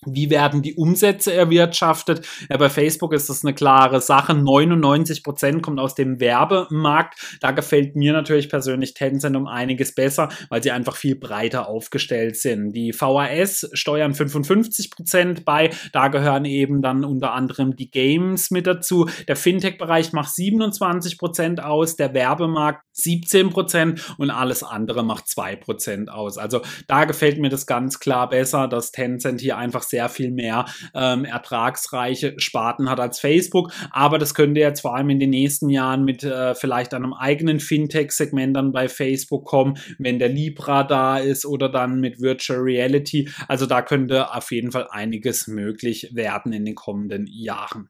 Wie 0.06 0.30
werden 0.30 0.62
die 0.62 0.74
Umsätze 0.74 1.32
erwirtschaftet? 1.32 2.26
Ja, 2.48 2.56
bei 2.56 2.68
Facebook 2.68 3.12
ist 3.12 3.28
das 3.28 3.44
eine 3.44 3.54
klare 3.54 4.00
Sache. 4.00 4.34
99 4.34 5.22
Prozent 5.22 5.62
kommt 5.62 5.80
aus 5.80 5.94
dem 5.94 6.20
Werbemarkt. 6.20 7.38
Da 7.40 7.50
gefällt 7.50 7.96
mir 7.96 8.12
natürlich 8.12 8.48
persönlich 8.48 8.94
Tencent 8.94 9.36
um 9.36 9.46
einiges 9.46 9.94
besser, 9.94 10.28
weil 10.48 10.62
sie 10.62 10.70
einfach 10.70 10.96
viel 10.96 11.16
breiter 11.16 11.68
aufgestellt 11.68 12.36
sind. 12.36 12.72
Die 12.72 12.92
VAS 12.92 13.68
steuern 13.72 14.14
55 14.14 14.90
Prozent 14.90 15.44
bei. 15.44 15.70
Da 15.92 16.08
gehören 16.08 16.44
eben 16.44 16.82
dann 16.82 17.04
unter 17.04 17.32
anderem 17.32 17.76
die 17.76 17.90
Games 17.90 18.50
mit 18.50 18.66
dazu. 18.66 19.08
Der 19.28 19.36
Fintech-Bereich 19.36 20.12
macht 20.12 20.34
27 20.34 21.18
Prozent 21.18 21.62
aus. 21.62 21.96
Der 21.96 22.14
Werbemarkt 22.14 22.84
17 22.92 23.50
Prozent 23.50 24.14
und 24.18 24.30
alles 24.30 24.62
andere 24.62 25.02
macht 25.04 25.28
2 25.28 25.56
Prozent 25.56 26.10
aus. 26.10 26.38
Also 26.38 26.62
da 26.86 27.04
gefällt 27.04 27.38
mir 27.38 27.48
das 27.48 27.66
ganz 27.66 27.98
klar 27.98 28.28
besser, 28.28 28.68
dass 28.68 28.92
Tencent 28.92 29.40
hier 29.40 29.56
einfach 29.56 29.82
sehr 29.82 29.93
viel 30.08 30.30
mehr 30.30 30.66
ähm, 30.94 31.24
ertragsreiche 31.24 32.34
Sparten 32.38 32.90
hat 32.90 33.00
als 33.00 33.20
Facebook. 33.20 33.72
Aber 33.90 34.18
das 34.18 34.34
könnte 34.34 34.60
jetzt 34.60 34.80
vor 34.80 34.96
allem 34.96 35.10
in 35.10 35.20
den 35.20 35.30
nächsten 35.30 35.70
Jahren 35.70 36.04
mit 36.04 36.22
äh, 36.24 36.54
vielleicht 36.54 36.94
einem 36.94 37.12
eigenen 37.12 37.60
Fintech-Segment 37.60 38.56
dann 38.56 38.72
bei 38.72 38.88
Facebook 38.88 39.44
kommen, 39.44 39.78
wenn 39.98 40.18
der 40.18 40.28
Libra 40.28 40.84
da 40.84 41.18
ist 41.18 41.46
oder 41.46 41.68
dann 41.68 42.00
mit 42.00 42.20
Virtual 42.20 42.60
Reality. 42.60 43.28
Also 43.48 43.66
da 43.66 43.82
könnte 43.82 44.34
auf 44.34 44.50
jeden 44.50 44.72
Fall 44.72 44.88
einiges 44.90 45.46
möglich 45.46 46.10
werden 46.12 46.52
in 46.52 46.64
den 46.64 46.74
kommenden 46.74 47.26
Jahren. 47.26 47.88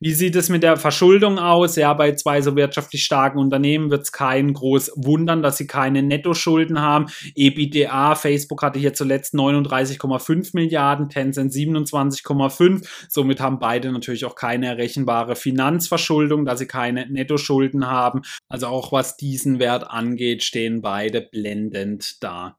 Wie 0.00 0.12
sieht 0.12 0.36
es 0.36 0.48
mit 0.48 0.62
der 0.62 0.76
Verschuldung 0.76 1.38
aus? 1.38 1.76
Ja, 1.76 1.94
bei 1.94 2.14
zwei 2.14 2.42
so 2.42 2.56
wirtschaftlich 2.56 3.04
starken 3.04 3.38
Unternehmen 3.38 3.90
wird 3.90 4.02
es 4.02 4.12
kein 4.12 4.52
groß 4.52 4.92
wundern, 4.96 5.42
dass 5.42 5.56
sie 5.56 5.66
keine 5.66 6.02
Nettoschulden 6.02 6.80
haben. 6.80 7.06
EBITDA, 7.34 8.14
Facebook 8.14 8.62
hatte 8.62 8.78
hier 8.78 8.94
zuletzt 8.94 9.34
39,5 9.34 10.50
Milliarden, 10.54 11.08
Tencent 11.08 11.52
27,5. 11.52 12.86
Somit 13.08 13.40
haben 13.40 13.58
beide 13.58 13.92
natürlich 13.92 14.24
auch 14.24 14.34
keine 14.34 14.66
errechenbare 14.66 15.36
Finanzverschuldung, 15.36 16.44
da 16.44 16.56
sie 16.56 16.66
keine 16.66 17.06
Nettoschulden 17.06 17.86
haben. 17.86 18.22
Also 18.48 18.66
auch 18.68 18.92
was 18.92 19.16
diesen 19.16 19.58
Wert 19.58 19.90
angeht, 19.90 20.42
stehen 20.42 20.82
beide 20.82 21.20
blendend 21.20 22.22
da. 22.22 22.56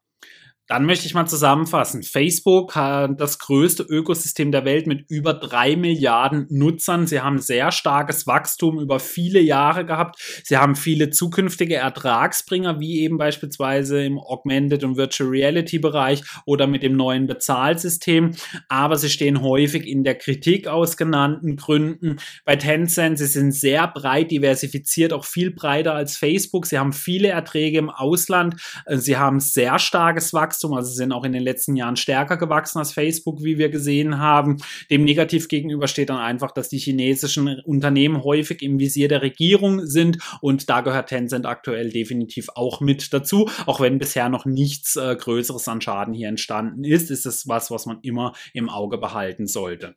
Dann 0.68 0.86
möchte 0.86 1.06
ich 1.06 1.14
mal 1.14 1.28
zusammenfassen. 1.28 2.04
Facebook 2.04 2.76
hat 2.76 3.22
das 3.22 3.40
größte 3.40 3.84
Ökosystem 3.84 4.52
der 4.52 4.66
Welt 4.66 4.86
mit 4.86 5.10
über 5.10 5.34
drei 5.34 5.78
Milliarden 5.78 6.46
Nutzern. 6.50 7.08
Sie 7.08 7.22
haben 7.22 7.40
sehr 7.40 7.72
starkes 7.72 8.28
Wachstum 8.28 8.78
über 8.78 9.00
viele 9.00 9.40
Jahre 9.40 9.86
gehabt. 9.86 10.20
Sie 10.44 10.58
haben 10.58 10.76
viele 10.76 11.10
zukünftige 11.10 11.76
Ertragsbringer, 11.76 12.82
wie 12.82 13.00
eben 13.00 13.18
beispielsweise 13.18 14.04
im 14.04 14.20
Augmented 14.20 14.84
und 14.84 14.98
Virtual 14.98 15.30
Reality 15.30 15.80
Bereich 15.80 16.22
oder 16.46 16.68
mit 16.68 16.84
dem 16.84 16.98
neuen 16.98 17.28
Bezahlsystem. 17.28 18.36
Aber 18.68 18.98
sie 18.98 19.10
stehen 19.10 19.42
häufig 19.42 19.88
in 19.88 20.04
der 20.04 20.16
Kritik 20.16 20.68
aus 20.68 20.98
genannten 20.98 21.56
Gründen. 21.56 22.18
Bei 22.44 22.58
Tencent, 22.58 23.20
sie 23.20 23.28
sind 23.28 23.54
sehr 23.54 23.88
breit 23.88 24.32
diversifiziert, 24.32 25.14
auch 25.14 25.24
viel 25.24 25.52
breiter 25.52 25.94
als 25.94 26.18
Facebook. 26.18 26.66
Sie 26.66 26.78
haben 26.78 26.92
viele 26.92 27.30
Erträge 27.30 27.78
im 27.78 27.90
Ausland. 27.90 28.56
Sie 28.90 29.16
haben 29.16 29.40
sehr 29.40 29.80
starkes 29.80 30.34
Wachstum. 30.34 30.57
Wachstum, 30.58 30.74
also 30.74 30.92
sind 30.92 31.12
auch 31.12 31.24
in 31.24 31.34
den 31.34 31.44
letzten 31.44 31.76
Jahren 31.76 31.96
stärker 31.96 32.38
gewachsen 32.38 32.80
als 32.80 32.92
Facebook, 32.92 33.44
wie 33.44 33.58
wir 33.58 33.70
gesehen 33.70 34.18
haben. 34.18 34.58
Dem 34.90 35.04
negativ 35.04 35.48
gegenüber 35.48 35.88
steht 35.88 36.10
dann 36.10 36.18
einfach, 36.18 36.52
dass 36.52 36.70
die 36.70 36.80
chinesischen 36.80 37.62
Unternehmen 37.64 38.24
häufig 38.24 38.62
im 38.64 38.80
Visier 38.80 39.08
der 39.08 39.22
Regierung 39.22 39.86
sind 39.86 40.18
und 40.42 40.70
da 40.70 40.82
gehört 40.82 41.10
Tencent 41.10 41.46
aktuell 41.46 41.92
definitiv 41.92 42.48
auch 42.56 42.82
mit 42.82 43.14
dazu. 43.14 43.50
Auch 43.66 43.80
wenn 43.80 44.00
bisher 44.00 44.30
noch 44.30 44.46
nichts 44.46 44.96
äh, 44.96 45.16
Größeres 45.16 45.68
an 45.68 45.82
Schaden 45.82 46.14
hier 46.14 46.30
entstanden 46.30 46.84
ist, 46.84 47.12
ist 47.12 47.26
es 47.26 47.48
was, 47.48 47.70
was 47.70 47.86
man 47.86 48.00
immer 48.02 48.34
im 48.54 48.70
Auge 48.70 48.98
behalten 48.98 49.46
sollte. 49.46 49.96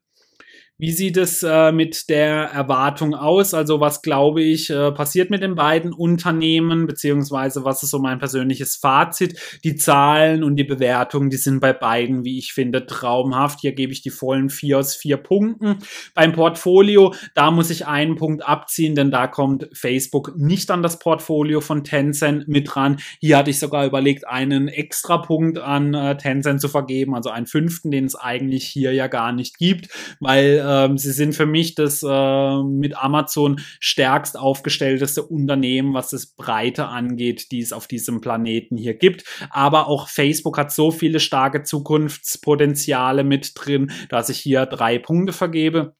Wie 0.80 0.92
sieht 0.92 1.18
es 1.18 1.42
äh, 1.42 1.72
mit 1.72 2.08
der 2.08 2.52
Erwartung 2.54 3.14
aus? 3.14 3.52
Also 3.52 3.80
was 3.80 4.00
glaube 4.00 4.42
ich 4.42 4.70
äh, 4.70 4.90
passiert 4.92 5.28
mit 5.28 5.42
den 5.42 5.54
beiden 5.54 5.92
Unternehmen, 5.92 6.86
beziehungsweise 6.86 7.66
was 7.66 7.82
ist 7.82 7.90
so 7.90 7.98
mein 7.98 8.18
persönliches 8.18 8.76
Fazit? 8.76 9.38
Die 9.62 9.76
Zahlen 9.76 10.42
und 10.42 10.56
die 10.56 10.64
Bewertungen, 10.64 11.28
die 11.28 11.36
sind 11.36 11.60
bei 11.60 11.74
beiden, 11.74 12.24
wie 12.24 12.38
ich 12.38 12.54
finde, 12.54 12.86
traumhaft. 12.86 13.60
Hier 13.60 13.72
gebe 13.72 13.92
ich 13.92 14.00
die 14.00 14.08
vollen 14.08 14.48
vier 14.48 14.78
aus 14.78 14.96
vier 14.96 15.18
Punkten. 15.18 15.80
Beim 16.14 16.32
Portfolio, 16.32 17.12
da 17.34 17.50
muss 17.50 17.68
ich 17.68 17.86
einen 17.86 18.16
Punkt 18.16 18.48
abziehen, 18.48 18.94
denn 18.94 19.10
da 19.10 19.26
kommt 19.26 19.68
Facebook 19.74 20.32
nicht 20.38 20.70
an 20.70 20.82
das 20.82 20.98
Portfolio 20.98 21.60
von 21.60 21.84
Tencent 21.84 22.48
mit 22.48 22.74
dran. 22.74 23.00
Hier 23.20 23.36
hatte 23.36 23.50
ich 23.50 23.58
sogar 23.58 23.84
überlegt, 23.84 24.26
einen 24.26 24.68
extra 24.68 25.18
Punkt 25.18 25.58
an 25.58 25.92
äh, 25.92 26.16
Tencent 26.16 26.62
zu 26.62 26.68
vergeben, 26.68 27.14
also 27.14 27.28
einen 27.28 27.46
fünften, 27.46 27.90
den 27.90 28.06
es 28.06 28.16
eigentlich 28.16 28.64
hier 28.64 28.94
ja 28.94 29.08
gar 29.08 29.32
nicht 29.32 29.58
gibt, 29.58 29.90
weil 30.20 30.68
ähm, 30.70 30.98
sie 30.98 31.10
sind 31.10 31.34
für 31.34 31.46
mich 31.46 31.74
das 31.74 32.04
äh, 32.06 32.62
mit 32.62 32.96
Amazon 32.96 33.60
stärkst 33.80 34.38
aufgestellteste 34.38 35.24
Unternehmen, 35.24 35.94
was 35.94 36.10
das 36.10 36.26
Breite 36.26 36.86
angeht, 36.86 37.50
die 37.50 37.60
es 37.60 37.72
auf 37.72 37.88
diesem 37.88 38.20
Planeten 38.20 38.76
hier 38.76 38.94
gibt. 38.94 39.24
Aber 39.50 39.88
auch 39.88 40.08
Facebook 40.08 40.56
hat 40.58 40.72
so 40.72 40.92
viele 40.92 41.18
starke 41.18 41.64
Zukunftspotenziale 41.64 43.24
mit 43.24 43.52
drin, 43.56 43.90
dass 44.08 44.28
ich 44.28 44.38
hier 44.38 44.64
drei 44.66 44.98
Punkte 44.98 45.32
vergebe. 45.32 45.96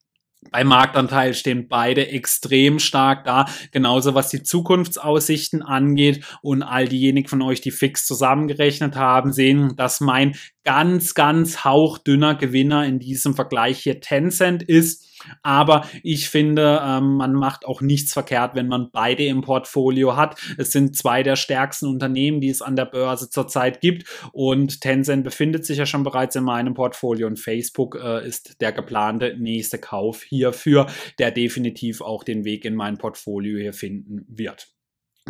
Bei 0.51 0.65
Marktanteil 0.65 1.35
stehen 1.35 1.69
beide 1.69 2.09
extrem 2.09 2.79
stark 2.79 3.25
da, 3.25 3.45
genauso 3.73 4.15
was 4.15 4.31
die 4.31 4.43
Zukunftsaussichten 4.43 5.63
angeht. 5.63 6.25
Und 6.41 6.63
all 6.63 6.89
diejenigen 6.89 7.29
von 7.29 7.43
euch, 7.43 7.61
die 7.61 7.71
fix 7.71 8.07
zusammengerechnet 8.07 8.97
haben, 8.97 9.33
sehen, 9.33 9.77
dass 9.77 10.01
mein 10.01 10.35
ganz, 10.65 11.15
ganz 11.15 11.65
hauchdünner 11.65 12.37
Gewinner 12.37 12.87
in 12.87 12.99
diesem 12.99 13.35
Vergleich 13.35 13.81
hier 13.81 14.01
Tencent 14.01 14.63
ist. 14.63 15.10
Aber 15.43 15.87
ich 16.03 16.29
finde, 16.29 16.81
ähm, 16.85 17.15
man 17.15 17.33
macht 17.33 17.65
auch 17.67 17.81
nichts 17.81 18.13
verkehrt, 18.13 18.55
wenn 18.55 18.69
man 18.69 18.91
beide 18.91 19.25
im 19.25 19.43
Portfolio 19.43 20.17
hat. 20.17 20.41
Es 20.59 20.73
sind 20.73 20.97
zwei 20.97 21.23
der 21.23 21.37
stärksten 21.37 21.87
Unternehmen, 21.87 22.41
die 22.41 22.49
es 22.49 22.63
an 22.63 22.77
der 22.77 22.87
Börse 22.87 23.31
zurzeit 23.31 23.81
gibt. 23.81 24.09
Und 24.33 24.81
Tencent 24.81 25.25
befindet 25.25 25.65
sich 25.65 25.79
ja 25.79 25.87
schon 25.87 26.05
bereits 26.05 26.37
in 26.37 26.45
meinem 26.45 26.75
Portfolio 26.75 27.27
und 27.27 27.39
Facebook 27.39 27.99
äh, 28.03 28.27
ist 28.27 28.61
der 28.61 28.73
geplante 28.73 29.37
nächste 29.39 29.79
Kauf 29.79 30.23
hierfür, 30.23 30.87
der 31.19 31.31
definitiv 31.31 32.01
auch 32.01 32.25
den 32.25 32.45
Weg 32.45 32.65
in 32.65 32.75
mein 32.75 32.99
Portfolio 32.99 33.59
hier 33.59 33.73
finden 33.73 34.25
wird. 34.29 34.69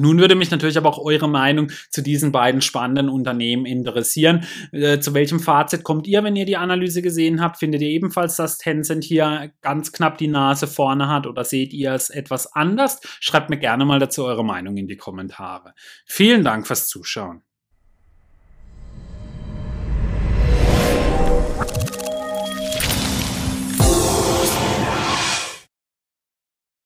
Nun 0.01 0.19
würde 0.19 0.35
mich 0.35 0.51
natürlich 0.51 0.79
aber 0.79 0.89
auch 0.89 0.99
eure 0.99 1.29
Meinung 1.29 1.71
zu 1.91 2.03
diesen 2.03 2.33
beiden 2.33 2.63
spannenden 2.63 3.09
Unternehmen 3.09 3.67
interessieren. 3.67 4.45
Äh, 4.73 5.01
zu 5.01 5.15
welchem 5.15 5.41
Fazit 5.41 5.85
kommt 5.85 6.07
ihr, 6.07 6.25
wenn 6.25 6.37
ihr 6.37 6.47
die 6.47 6.57
Analyse 6.57 7.03
gesehen 7.03 7.41
habt? 7.41 7.59
Findet 7.59 7.83
ihr 7.83 7.91
ebenfalls, 7.91 8.37
dass 8.37 8.59
Tencent 8.59 9.05
hier 9.05 9.53
ganz 9.61 9.93
knapp 9.93 10.19
die 10.19 10.29
Nase 10.29 10.67
vorne 10.67 11.09
hat 11.09 11.27
oder 11.27 11.45
seht 11.45 11.73
ihr 11.73 11.93
es 11.93 12.11
etwas 12.11 12.53
anders? 12.55 13.01
Schreibt 13.21 13.51
mir 13.51 13.59
gerne 13.59 13.85
mal 13.85 13.99
dazu 13.99 14.25
eure 14.25 14.45
Meinung 14.45 14.77
in 14.77 14.89
die 14.89 14.97
Kommentare. 14.97 15.75
Vielen 16.07 16.45
Dank 16.45 16.67
fürs 16.67 16.89
Zuschauen. 16.89 17.43